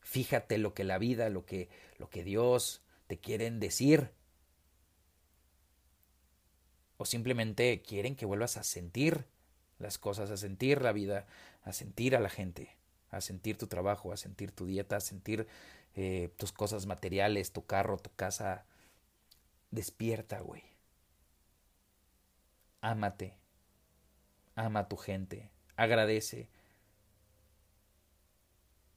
fíjate 0.00 0.58
lo 0.58 0.74
que 0.74 0.84
la 0.84 0.98
vida, 0.98 1.30
lo 1.30 1.46
que, 1.46 1.70
lo 1.98 2.10
que 2.10 2.24
Dios 2.24 2.82
te 3.06 3.18
quieren 3.18 3.60
decir. 3.60 4.10
O 6.96 7.04
simplemente 7.04 7.80
quieren 7.82 8.16
que 8.16 8.26
vuelvas 8.26 8.56
a 8.56 8.64
sentir 8.64 9.26
las 9.78 9.98
cosas, 9.98 10.30
a 10.30 10.36
sentir 10.36 10.80
la 10.82 10.92
vida, 10.92 11.26
a 11.62 11.72
sentir 11.72 12.16
a 12.16 12.20
la 12.20 12.28
gente, 12.28 12.76
a 13.10 13.20
sentir 13.20 13.56
tu 13.58 13.66
trabajo, 13.66 14.12
a 14.12 14.16
sentir 14.16 14.52
tu 14.52 14.66
dieta, 14.66 14.96
a 14.96 15.00
sentir 15.00 15.46
eh, 15.94 16.32
tus 16.36 16.52
cosas 16.52 16.86
materiales, 16.86 17.52
tu 17.52 17.66
carro, 17.66 17.98
tu 17.98 18.10
casa. 18.14 18.64
Despierta, 19.70 20.40
güey. 20.40 20.62
Ámate. 22.80 23.38
Ama 24.54 24.80
a 24.80 24.88
tu 24.88 24.96
gente. 24.96 25.50
Agradece. 25.76 26.48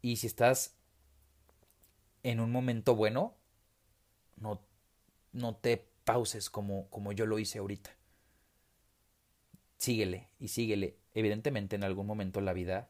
Y 0.02 0.18
si 0.18 0.28
estás 0.28 0.76
en 2.24 2.40
un 2.40 2.52
momento 2.52 2.96
bueno, 2.96 3.36
no, 4.36 4.62
no 5.32 5.56
te 5.56 5.78
pauses 6.04 6.50
como, 6.50 6.90
como 6.90 7.12
yo 7.12 7.26
lo 7.26 7.40
hice 7.40 7.60
ahorita. 7.60 7.96
Síguele 9.78 10.30
y 10.40 10.48
síguele. 10.50 10.98
Evidentemente 11.16 11.76
en 11.76 11.84
algún 11.84 12.06
momento 12.06 12.42
la 12.42 12.54
vida 12.54 12.90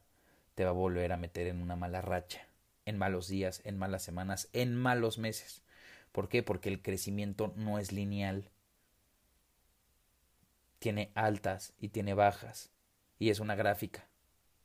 te 0.56 0.66
va 0.66 0.72
a 0.72 0.74
volver 0.74 1.14
a 1.14 1.18
meter 1.18 1.48
en 1.48 1.62
una 1.62 1.76
mala 1.76 2.02
racha, 2.02 2.46
en 2.86 2.98
malos 2.98 3.28
días, 3.28 3.62
en 3.64 3.78
malas 3.78 4.04
semanas, 4.04 4.50
en 4.52 4.76
malos 4.76 5.20
meses. 5.20 5.62
¿Por 6.12 6.28
qué? 6.28 6.42
Porque 6.44 6.70
el 6.70 6.82
crecimiento 6.82 7.54
no 7.56 7.78
es 7.78 7.92
lineal. 7.92 8.50
Tiene 10.80 11.12
altas 11.14 11.74
y 11.80 11.90
tiene 11.90 12.14
bajas. 12.16 12.72
Y 13.20 13.30
es 13.30 13.40
una 13.40 13.56
gráfica 13.56 14.08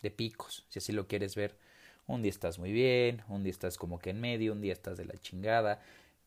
de 0.01 0.11
picos, 0.11 0.65
si 0.71 0.79
así 0.79 0.93
lo 0.93 1.07
quieres 1.07 1.35
ver. 1.35 1.59
Un 2.07 2.23
día 2.23 2.31
estás 2.31 2.59
muy 2.59 2.73
bien, 2.73 3.23
un 3.29 3.43
día 3.43 3.53
estás 3.53 3.77
como 3.77 3.99
que 3.99 4.11
en 4.11 4.21
medio, 4.21 4.53
un 4.53 4.61
día 4.63 4.73
estás 4.73 4.97
de 4.97 5.05
la 5.05 5.19
chingada. 5.19 5.81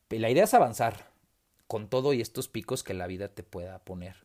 La 0.10 0.30
idea 0.30 0.44
es 0.44 0.54
avanzar 0.54 1.10
con 1.68 1.90
todo 1.90 2.14
y 2.14 2.22
estos 2.22 2.48
picos 2.48 2.84
que 2.84 2.94
la 2.94 3.08
vida 3.08 3.30
te 3.30 3.42
pueda 3.42 3.80
poner. 3.80 4.18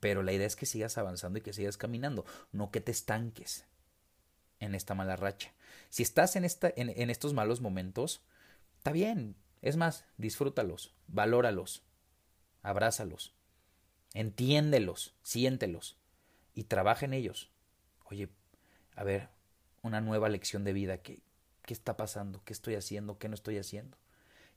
Pero 0.00 0.22
la 0.22 0.32
idea 0.32 0.46
es 0.46 0.56
que 0.56 0.66
sigas 0.66 0.98
avanzando 0.98 1.38
y 1.38 1.42
que 1.42 1.52
sigas 1.52 1.76
caminando, 1.76 2.24
no 2.52 2.70
que 2.70 2.80
te 2.80 2.92
estanques 2.92 3.66
en 4.60 4.74
esta 4.74 4.94
mala 4.94 5.16
racha. 5.16 5.52
Si 5.90 6.02
estás 6.02 6.36
en, 6.36 6.44
esta, 6.44 6.72
en, 6.76 7.10
estos 7.10 7.34
malos 7.34 7.60
momentos, 7.60 8.22
está 8.78 8.92
bien. 8.92 9.36
Es 9.62 9.76
más, 9.76 10.04
disfrútalos, 10.18 10.94
valóralos, 11.06 11.82
abrázalos, 12.62 13.34
entiéndelos, 14.12 15.14
siéntelos 15.22 15.96
y 16.54 16.64
trabaja 16.64 17.04
en 17.04 17.14
ellos. 17.14 17.50
Oye, 18.04 18.28
a 18.94 19.04
ver, 19.04 19.30
una 19.82 20.00
nueva 20.00 20.28
lección 20.28 20.64
de 20.64 20.72
vida. 20.72 20.98
¿Qué, 20.98 21.22
¿Qué 21.64 21.72
está 21.72 21.96
pasando? 21.96 22.42
¿Qué 22.44 22.52
estoy 22.52 22.74
haciendo? 22.74 23.18
¿Qué 23.18 23.28
no 23.28 23.34
estoy 23.34 23.58
haciendo? 23.58 23.96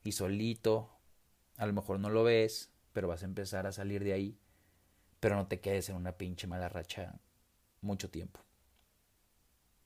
Y 0.04 0.14
solito, 0.14 0.90
a 1.58 1.66
lo 1.66 1.74
mejor 1.74 2.00
no 2.00 2.10
lo 2.10 2.24
ves, 2.24 2.72
pero 2.94 3.08
vas 3.08 3.24
a 3.24 3.26
empezar 3.26 3.68
a 3.68 3.72
salir 3.72 4.04
de 4.04 4.14
ahí. 4.14 4.38
Pero 5.20 5.36
no 5.36 5.48
te 5.48 5.60
quedes 5.60 5.90
en 5.90 5.96
una 5.96 6.18
pinche 6.18 6.48
mala 6.48 6.70
racha 6.70 7.20
mucho 7.82 8.10
tiempo. 8.10 8.40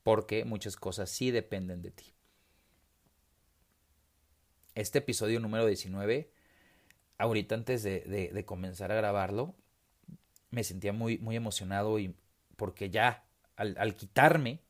Porque 0.03 0.45
muchas 0.45 0.75
cosas 0.75 1.09
sí 1.09 1.31
dependen 1.31 1.81
de 1.81 1.91
ti. 1.91 2.13
Este 4.73 4.99
episodio 4.99 5.39
número 5.39 5.65
19, 5.65 6.31
ahorita 7.17 7.55
antes 7.55 7.83
de, 7.83 8.01
de 8.01 8.45
comenzar 8.45 8.91
a 8.91 8.95
grabarlo, 8.95 9.55
me 10.51 10.63
sentía 10.63 10.93
muy, 10.93 11.17
muy 11.17 11.35
emocionado 11.35 11.97
y 11.97 12.15
porque 12.57 12.89
ya 12.89 13.25
al, 13.55 13.75
al 13.79 13.95
quitarme 13.95 14.61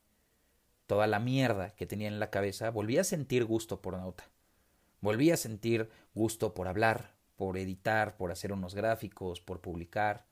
toda 0.88 1.08
la 1.08 1.20
mierda 1.20 1.72
que 1.72 1.86
tenía 1.86 2.08
en 2.08 2.20
la 2.20 2.30
cabeza, 2.30 2.70
volví 2.70 2.98
a 2.98 3.04
sentir 3.04 3.46
gusto 3.46 3.82
por 3.82 3.98
Nauta. 3.98 4.30
Volví 5.02 5.32
a 5.32 5.38
sentir 5.38 5.90
gusto 6.14 6.54
por 6.54 6.68
hablar, 6.68 7.16
por 7.36 7.58
editar, 7.58 8.18
por 8.18 8.32
hacer 8.32 8.52
unos 8.52 8.76
gráficos, 8.76 9.42
por 9.42 9.62
publicar. 9.62 10.26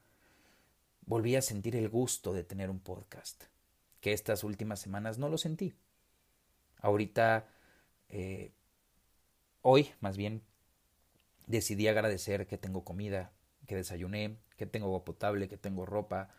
Volví 1.10 1.36
a 1.36 1.42
sentir 1.42 1.75
el 1.75 1.89
gusto 1.89 2.34
de 2.34 2.44
tener 2.44 2.70
un 2.70 2.80
podcast, 2.80 3.46
que 4.00 4.13
estas 4.13 4.44
últimas 4.44 4.80
semanas 4.80 5.18
no 5.18 5.28
lo 5.28 5.39
sentí. 5.39 5.74
Ahorita, 6.82 7.48
eh, 8.10 8.54
hoy 9.64 9.90
más 10.01 10.18
bien, 10.18 10.44
decidí 11.48 11.88
agradecer 11.88 12.46
que 12.46 12.60
tengo 12.60 12.83
comida, 12.83 13.31
que 13.66 13.75
desayuné, 13.75 14.38
que 14.55 14.68
tengo 14.68 14.86
agua 14.86 15.03
potable, 15.03 15.48
que 15.48 15.57
tengo 15.57 15.88
ropa, 15.88 16.29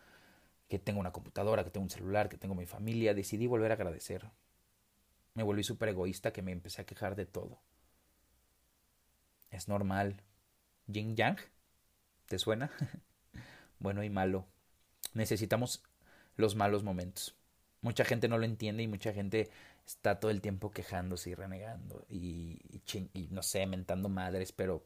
que 0.69 0.79
tengo 0.79 1.01
una 1.01 1.11
computadora, 1.11 1.65
que 1.65 1.71
tengo 1.71 1.87
un 1.87 1.91
celular, 1.91 2.29
que 2.29 2.39
tengo 2.39 2.55
mi 2.55 2.67
familia, 2.67 3.13
decidí 3.13 3.49
volver 3.49 3.73
a 3.73 3.75
agradecer. 3.75 4.31
Me 5.35 5.43
volví 5.43 5.65
súper 5.65 5.89
egoísta 5.89 6.33
que 6.33 6.43
me 6.43 6.53
empecé 6.53 6.83
a 6.83 6.87
quejar 6.87 7.17
de 7.17 7.27
todo. 7.27 7.61
Es 9.51 9.67
normal. 9.67 10.23
Yin 10.87 11.17
Yang, 11.17 11.39
¿te 12.27 12.39
suena? 12.39 12.71
bueno 13.81 14.05
y 14.05 14.11
malo. 14.11 14.47
Necesitamos 15.15 15.83
los 16.37 16.55
malos 16.55 16.83
momentos. 16.83 17.37
Mucha 17.83 18.05
gente 18.05 18.29
no 18.29 18.39
lo 18.39 18.45
entiende 18.45 18.83
y 18.83 18.89
mucha 18.89 19.13
gente 19.13 19.51
está 19.87 20.21
todo 20.21 20.31
el 20.31 20.41
tiempo 20.41 20.71
quejándose 20.71 21.31
y 21.31 21.35
renegando 21.35 22.05
y, 22.09 22.61
y, 22.71 22.83
y 23.15 23.29
no 23.31 23.43
sé, 23.43 23.67
mentando 23.67 24.09
madres, 24.09 24.53
pero 24.53 24.83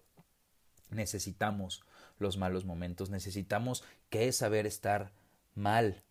necesitamos 0.90 1.82
los 2.18 2.36
malos 2.36 2.64
momentos, 2.64 3.10
necesitamos 3.10 3.84
que 4.10 4.32
saber 4.32 4.66
estar 4.66 5.12
mal 5.54 6.02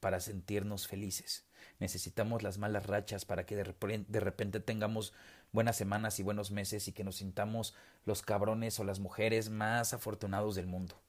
para 0.00 0.20
sentirnos 0.20 0.86
felices. 0.86 1.44
Necesitamos 1.78 2.42
las 2.42 2.58
malas 2.58 2.86
rachas 2.86 3.24
para 3.24 3.46
que 3.46 3.56
de 3.56 3.64
de 3.64 4.20
repente, 4.20 4.60
tengamos 4.60 5.12
buenas 5.52 5.76
semanas 5.76 6.18
y 6.18 6.22
buenos 6.22 6.50
meses 6.50 6.88
y 6.88 6.92
que 6.92 7.04
nos 7.04 7.16
sintamos 7.16 7.74
los 8.04 8.22
cabrones 8.22 8.78
o 8.80 8.84
las 8.84 9.00
mujeres 9.00 9.50
más 9.50 9.92
afortunados 9.94 10.54
del 10.54 10.66
mundo. 10.66 11.00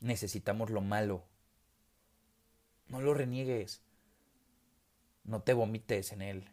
Necesitamos 0.00 0.70
lo 0.70 0.80
malo. 0.80 1.24
No 2.88 3.00
lo 3.00 3.14
reniegues. 3.14 3.82
No 5.24 5.42
te 5.42 5.52
vomites 5.52 6.12
en 6.12 6.22
él. 6.22 6.48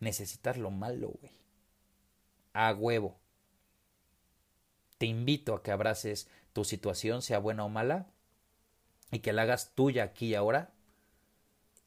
Necesitas 0.00 0.58
lo 0.58 0.70
malo, 0.70 1.12
güey. 1.20 1.32
A 2.52 2.72
huevo. 2.74 3.18
Te 4.98 5.06
invito 5.06 5.54
a 5.54 5.62
que 5.62 5.70
abraces 5.70 6.28
tu 6.52 6.64
situación, 6.64 7.22
sea 7.22 7.38
buena 7.38 7.64
o 7.64 7.68
mala, 7.68 8.10
y 9.10 9.20
que 9.20 9.32
la 9.32 9.42
hagas 9.42 9.74
tuya 9.74 10.04
aquí 10.04 10.28
y 10.28 10.34
ahora 10.34 10.72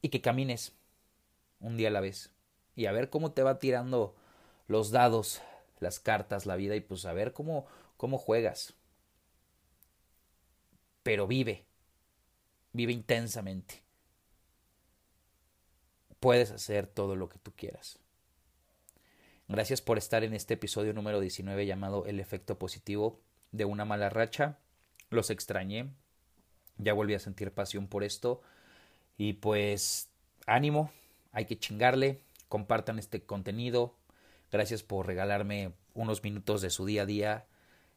y 0.02 0.08
que 0.08 0.20
camines 0.20 0.72
un 1.60 1.76
día 1.76 1.88
a 1.88 1.90
la 1.90 2.00
vez 2.00 2.30
y 2.76 2.86
a 2.86 2.92
ver 2.92 3.10
cómo 3.10 3.32
te 3.32 3.42
va 3.42 3.58
tirando 3.58 4.14
los 4.66 4.90
dados, 4.90 5.40
las 5.78 6.00
cartas, 6.00 6.46
la 6.46 6.56
vida 6.56 6.76
y 6.76 6.80
pues 6.80 7.04
a 7.06 7.12
ver 7.12 7.32
cómo 7.32 7.66
cómo 7.96 8.18
juegas. 8.18 8.74
Pero 11.04 11.28
vive. 11.28 11.64
Vive 12.72 12.92
intensamente. 12.92 13.84
Puedes 16.18 16.50
hacer 16.50 16.88
todo 16.88 17.14
lo 17.14 17.28
que 17.28 17.38
tú 17.38 17.52
quieras. 17.54 18.00
Gracias 19.46 19.82
por 19.82 19.98
estar 19.98 20.24
en 20.24 20.32
este 20.32 20.54
episodio 20.54 20.94
número 20.94 21.20
19 21.20 21.66
llamado 21.66 22.06
El 22.06 22.18
efecto 22.18 22.58
positivo 22.58 23.20
de 23.52 23.66
una 23.66 23.84
mala 23.84 24.08
racha. 24.08 24.58
Los 25.10 25.28
extrañé, 25.28 25.90
ya 26.78 26.94
volví 26.94 27.14
a 27.14 27.20
sentir 27.20 27.52
pasión 27.52 27.86
por 27.86 28.02
esto. 28.02 28.40
Y 29.18 29.34
pues 29.34 30.08
ánimo, 30.46 30.90
hay 31.32 31.44
que 31.44 31.58
chingarle, 31.58 32.22
compartan 32.48 32.98
este 32.98 33.22
contenido. 33.22 33.94
Gracias 34.50 34.82
por 34.82 35.06
regalarme 35.06 35.74
unos 35.92 36.22
minutos 36.22 36.62
de 36.62 36.70
su 36.70 36.86
día 36.86 37.02
a 37.02 37.06
día. 37.06 37.46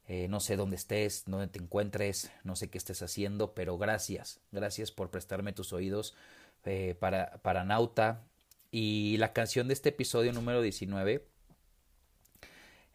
Eh, 0.08 0.28
no 0.30 0.40
sé 0.40 0.56
dónde 0.56 0.78
estés, 0.78 1.24
dónde 1.26 1.48
te 1.48 1.60
encuentres, 1.60 2.32
no 2.46 2.56
sé 2.56 2.70
qué 2.70 2.78
estés 2.78 3.02
haciendo, 3.02 3.54
pero 3.54 3.78
gracias, 3.78 4.40
gracias 4.54 4.90
por 4.92 5.12
prestarme 5.12 5.52
tus 5.52 5.74
oídos 5.74 6.16
eh, 6.64 6.96
para, 6.98 7.40
para 7.42 7.66
Nauta. 7.66 8.24
Y 8.72 9.18
la 9.18 9.34
canción 9.34 9.68
de 9.68 9.74
este 9.74 9.90
episodio 9.90 10.32
número 10.32 10.62
19 10.62 11.26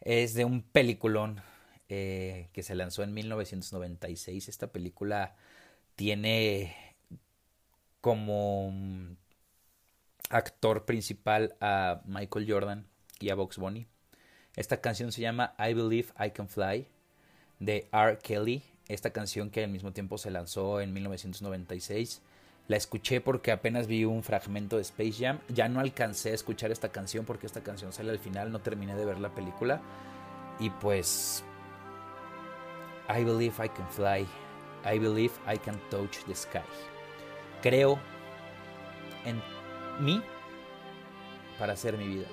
es 0.01 0.33
de 0.33 0.45
un 0.45 0.63
peliculón 0.63 1.41
eh, 1.87 2.49
que 2.51 2.63
se 2.63 2.73
lanzó 2.73 3.03
en 3.03 3.13
1996. 3.13 4.49
Esta 4.49 4.67
película 4.67 5.35
tiene 5.95 6.75
como 8.01 8.73
actor 10.29 10.85
principal 10.85 11.55
a 11.61 12.01
Michael 12.05 12.51
Jordan 12.51 12.87
y 13.19 13.29
a 13.29 13.35
Box 13.35 13.57
Bunny. 13.57 13.85
Esta 14.55 14.81
canción 14.81 15.11
se 15.11 15.21
llama 15.21 15.55
I 15.59 15.73
Believe 15.73 16.09
I 16.19 16.31
Can 16.31 16.49
Fly 16.49 16.87
de 17.65 17.87
R. 17.91 18.17
Kelly. 18.19 18.63
Esta 18.87 19.11
canción 19.11 19.49
que 19.49 19.63
al 19.63 19.71
mismo 19.71 19.91
tiempo 19.91 20.17
se 20.17 20.31
lanzó 20.31 20.81
en 20.81 20.93
1996. 20.93 22.21
La 22.67 22.77
escuché 22.77 23.21
porque 23.21 23.51
apenas 23.51 23.87
vi 23.87 24.05
un 24.05 24.23
fragmento 24.23 24.77
de 24.77 24.83
Space 24.83 25.13
Jam. 25.19 25.39
Ya 25.49 25.67
no 25.67 25.79
alcancé 25.79 26.31
a 26.31 26.35
escuchar 26.35 26.71
esta 26.71 26.89
canción 26.89 27.25
porque 27.25 27.45
esta 27.45 27.61
canción 27.61 27.91
sale 27.91 28.11
al 28.11 28.19
final. 28.19 28.51
No 28.51 28.59
terminé 28.59 28.95
de 28.95 29.05
ver 29.05 29.19
la 29.19 29.33
película. 29.33 29.81
Y 30.59 30.69
pues... 30.69 31.43
I 33.09 33.23
Believe 33.23 33.53
I 33.65 33.67
Can 33.69 33.89
Fly 33.89 34.25
I 34.85 34.99
believe 34.99 35.33
I 35.47 35.57
can 35.57 35.79
touch 35.89 36.23
the 36.27 36.35
sky. 36.35 36.59
Creo 37.61 37.97
en 39.25 39.41
mí 39.99 40.21
para 41.57 41.73
hacer 41.73 41.97
mi 41.97 42.07
vida. 42.07 42.27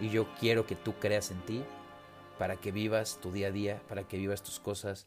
Y 0.00 0.08
yo 0.08 0.26
quiero 0.40 0.66
que 0.66 0.74
tú 0.74 0.94
creas 0.94 1.30
en 1.30 1.40
ti 1.42 1.62
para 2.38 2.56
que 2.56 2.72
vivas 2.72 3.18
tu 3.22 3.32
día 3.32 3.48
a 3.48 3.50
día, 3.50 3.82
para 3.88 4.04
que 4.04 4.16
vivas 4.16 4.42
tus 4.42 4.60
cosas. 4.60 5.06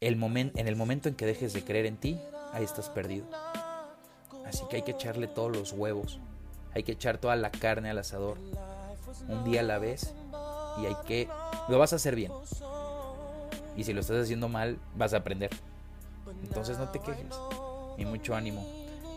El 0.00 0.22
en 0.22 0.68
el 0.68 0.76
momento 0.76 1.08
en 1.08 1.14
que 1.14 1.26
dejes 1.26 1.52
de 1.52 1.64
creer 1.64 1.86
en 1.86 1.96
ti, 1.96 2.20
ahí 2.52 2.64
estás 2.64 2.88
perdido. 2.88 3.26
Así 4.46 4.62
que 4.70 4.76
hay 4.76 4.82
que 4.82 4.92
echarle 4.92 5.26
todos 5.26 5.54
los 5.54 5.72
huevos. 5.72 6.20
Hay 6.74 6.82
que 6.82 6.92
echar 6.92 7.18
toda 7.18 7.36
la 7.36 7.50
carne 7.50 7.90
al 7.90 7.98
asador. 7.98 8.38
Un 9.28 9.44
día 9.44 9.60
a 9.60 9.64
la 9.64 9.78
vez. 9.78 10.14
Y 10.80 10.86
hay 10.86 10.96
que... 11.06 11.28
Lo 11.68 11.78
vas 11.78 11.92
a 11.92 11.96
hacer 11.96 12.14
bien. 12.14 12.32
Y 13.76 13.84
si 13.84 13.92
lo 13.92 14.00
estás 14.00 14.22
haciendo 14.22 14.48
mal, 14.48 14.78
vas 14.94 15.14
a 15.14 15.18
aprender. 15.18 15.50
Entonces 16.42 16.78
no 16.78 16.88
te 16.90 17.00
quejes. 17.00 17.26
Y 17.96 18.04
mucho 18.04 18.34
ánimo. 18.34 18.66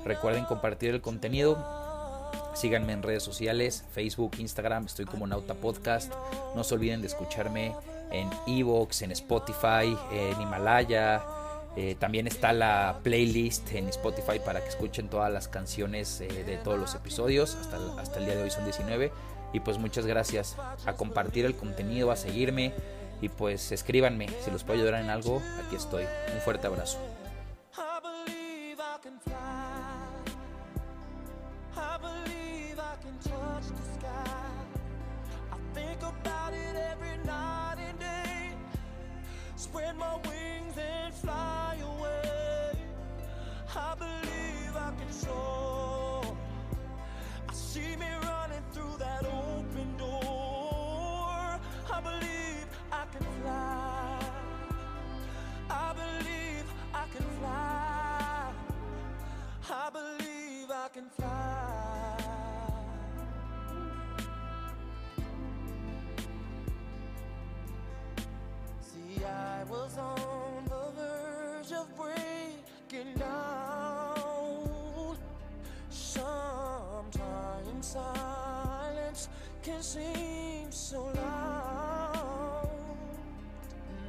Recuerden 0.05 0.45
compartir 0.45 0.93
el 0.93 1.01
contenido. 1.01 1.57
Síganme 2.53 2.93
en 2.93 3.03
redes 3.03 3.23
sociales, 3.23 3.83
Facebook, 3.93 4.33
Instagram, 4.37 4.85
estoy 4.85 5.05
como 5.05 5.25
Nauta 5.25 5.53
Podcast. 5.53 6.11
No 6.55 6.63
se 6.63 6.75
olviden 6.75 7.01
de 7.01 7.07
escucharme 7.07 7.73
en 8.11 8.29
Evox, 8.47 9.01
en 9.01 9.11
Spotify, 9.11 9.97
en 10.11 10.41
Himalaya. 10.41 11.23
Eh, 11.77 11.95
también 11.97 12.27
está 12.27 12.51
la 12.51 12.99
playlist 13.01 13.71
en 13.71 13.87
Spotify 13.87 14.39
para 14.43 14.61
que 14.61 14.67
escuchen 14.67 15.07
todas 15.07 15.31
las 15.31 15.47
canciones 15.47 16.19
eh, 16.19 16.27
de 16.43 16.57
todos 16.57 16.77
los 16.77 16.93
episodios. 16.95 17.55
Hasta, 17.55 17.77
hasta 17.99 18.19
el 18.19 18.25
día 18.25 18.35
de 18.35 18.43
hoy 18.43 18.51
son 18.51 18.65
19. 18.65 19.11
Y 19.53 19.59
pues 19.61 19.77
muchas 19.77 20.05
gracias 20.05 20.57
a 20.85 20.93
compartir 20.93 21.45
el 21.45 21.55
contenido, 21.55 22.11
a 22.11 22.15
seguirme. 22.15 22.73
Y 23.21 23.29
pues 23.29 23.71
escríbanme 23.71 24.27
si 24.43 24.51
los 24.51 24.63
puedo 24.63 24.79
ayudar 24.79 24.99
en 25.01 25.09
algo. 25.09 25.41
Aquí 25.65 25.75
estoy. 25.75 26.03
Un 26.33 26.41
fuerte 26.41 26.67
abrazo. 26.67 26.97
Spread 39.71 39.95
my 39.95 40.15
wings 40.27 40.75
and 40.77 41.13
fly 41.13 41.77
away. 41.81 42.71
I 43.73 43.95
believe 43.95 44.75
I 44.75 44.91
can 44.99 45.11
soar. 45.11 46.37
I 47.47 47.53
see 47.53 47.95
me 47.95 48.11
running 48.21 48.63
through 48.73 48.97
that 48.99 49.23
open 49.25 49.95
door. 49.97 51.59
I 51.95 52.01
believe 52.03 52.30
silence 79.13 79.29
can 79.63 79.81
seem 79.81 80.71
so 80.71 81.01
loud. 81.15 82.69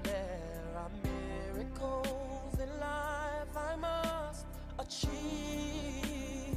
There 0.03 0.77
are 0.77 0.91
miracles 1.05 2.59
in 2.61 2.69
life 2.81 3.57
I 3.57 3.77
must 3.77 4.47
achieve. 4.79 6.57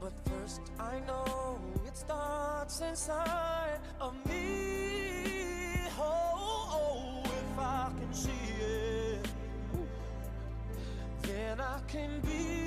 But 0.00 0.12
first, 0.24 0.60
I 0.78 1.00
know 1.06 1.58
it 1.86 1.96
starts 1.96 2.80
inside 2.80 3.80
of 4.00 4.14
me. 4.28 5.88
Oh, 5.98 6.68
oh, 6.72 7.22
if 7.24 7.58
I 7.58 7.90
can 7.98 8.12
see 8.12 8.30
it, 8.60 9.28
then 11.22 11.60
I 11.60 11.80
can 11.88 12.20
be. 12.20 12.65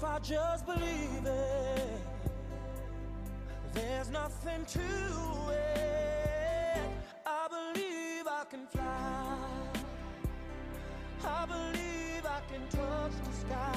If 0.00 0.06
I 0.06 0.18
just 0.20 0.64
believe 0.64 1.26
it, 1.26 2.00
there's 3.74 4.08
nothing 4.08 4.64
to 4.64 4.80
it. 5.50 6.80
I 7.26 7.46
believe 7.50 8.26
I 8.26 8.44
can 8.48 8.66
fly. 8.68 9.36
I 11.22 11.44
believe 11.44 12.24
I 12.24 12.40
can 12.50 12.66
touch 12.70 13.12
the 13.26 13.46
sky. 13.46 13.69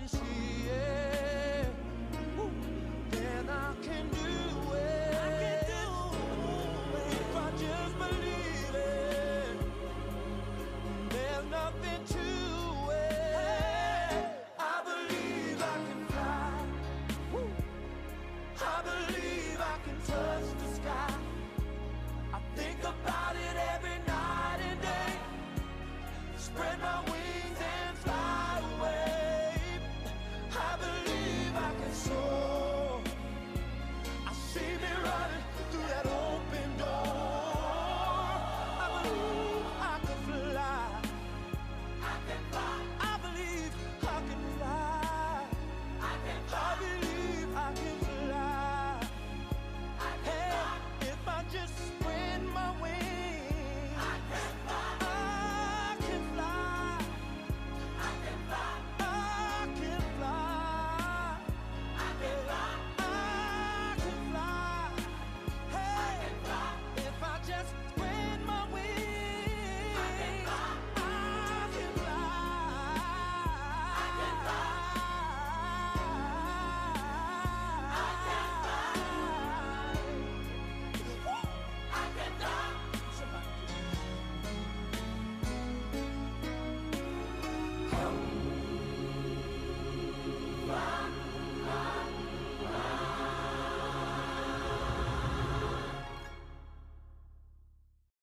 than 0.00 0.08
she 0.08 0.39